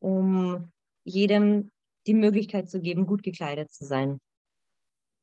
[0.00, 0.70] um
[1.04, 1.70] jedem
[2.06, 4.20] die Möglichkeit zu geben, gut gekleidet zu sein.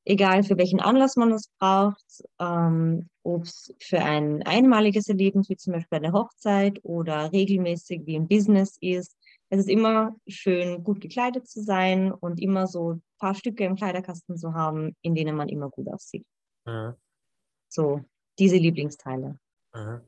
[0.05, 5.57] Egal für welchen Anlass man es braucht, ähm, ob es für ein einmaliges Erlebnis wie
[5.57, 9.17] zum Beispiel eine Hochzeit oder regelmäßig wie im Business ist.
[9.49, 13.75] Es ist immer schön, gut gekleidet zu sein und immer so ein paar Stücke im
[13.75, 16.25] Kleiderkasten zu haben, in denen man immer gut aussieht.
[16.65, 16.93] Mhm.
[17.67, 18.01] So,
[18.39, 19.37] diese Lieblingsteile.
[19.73, 20.01] Mhm.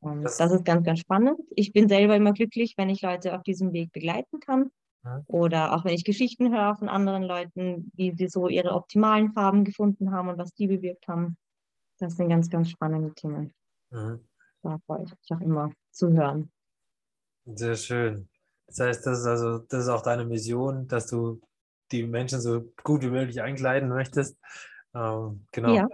[0.00, 1.40] Und das, das, ist ganz, ganz spannend.
[1.50, 4.70] Ich bin selber immer glücklich, wenn ich Leute auf diesem Weg begleiten kann.
[5.02, 5.22] Mhm.
[5.26, 9.64] Oder auch wenn ich Geschichten höre von anderen Leuten, wie sie so ihre optimalen Farben
[9.64, 11.36] gefunden haben und was die bewirkt haben.
[11.98, 13.54] Das sind ganz, ganz spannende Themen.
[13.90, 14.20] Mhm.
[14.62, 16.50] Da freue ich mich auch immer zu hören.
[17.46, 18.28] Sehr schön.
[18.66, 21.40] Das heißt, das ist also, das ist auch deine Mission, dass du
[21.92, 24.38] die Menschen so gut wie möglich einkleiden möchtest.
[24.94, 25.74] Ähm, genau.
[25.74, 25.88] Ja.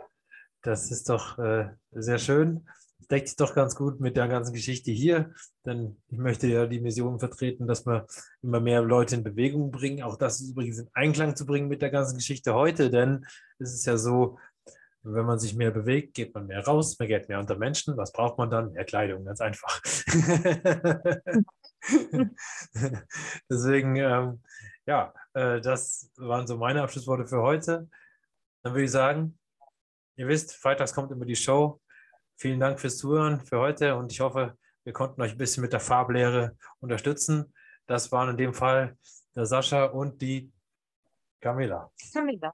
[0.63, 2.67] Das ist doch äh, sehr schön.
[2.99, 5.33] Das deckt sich doch ganz gut mit der ganzen Geschichte hier,
[5.65, 8.07] denn ich möchte ja die Mission vertreten, dass wir
[8.43, 10.03] immer mehr Leute in Bewegung bringen.
[10.03, 13.25] Auch das ist übrigens in Einklang zu bringen mit der ganzen Geschichte heute, denn
[13.59, 14.39] es ist ja so,
[15.03, 17.97] wenn man sich mehr bewegt, geht man mehr raus, man geht mehr unter Menschen.
[17.97, 18.73] Was braucht man dann?
[18.73, 19.81] Mehr Kleidung, ganz einfach.
[23.49, 24.43] Deswegen, ähm,
[24.85, 27.89] ja, äh, das waren so meine Abschlussworte für heute.
[28.63, 29.39] Dann würde ich sagen,
[30.21, 31.81] Ihr wisst, freitags kommt immer die Show.
[32.37, 34.55] Vielen Dank fürs Zuhören für heute und ich hoffe,
[34.85, 37.55] wir konnten euch ein bisschen mit der Farblehre unterstützen.
[37.87, 38.99] Das waren in dem Fall
[39.35, 40.53] der Sascha und die
[41.41, 41.91] Camilla.
[42.13, 42.53] Camilla.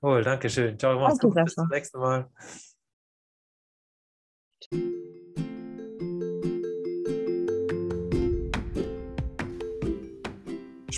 [0.00, 0.78] Cool, danke schön.
[0.78, 1.34] Ciao, mach's gut.
[1.34, 2.30] Bis zum nächsten Mal.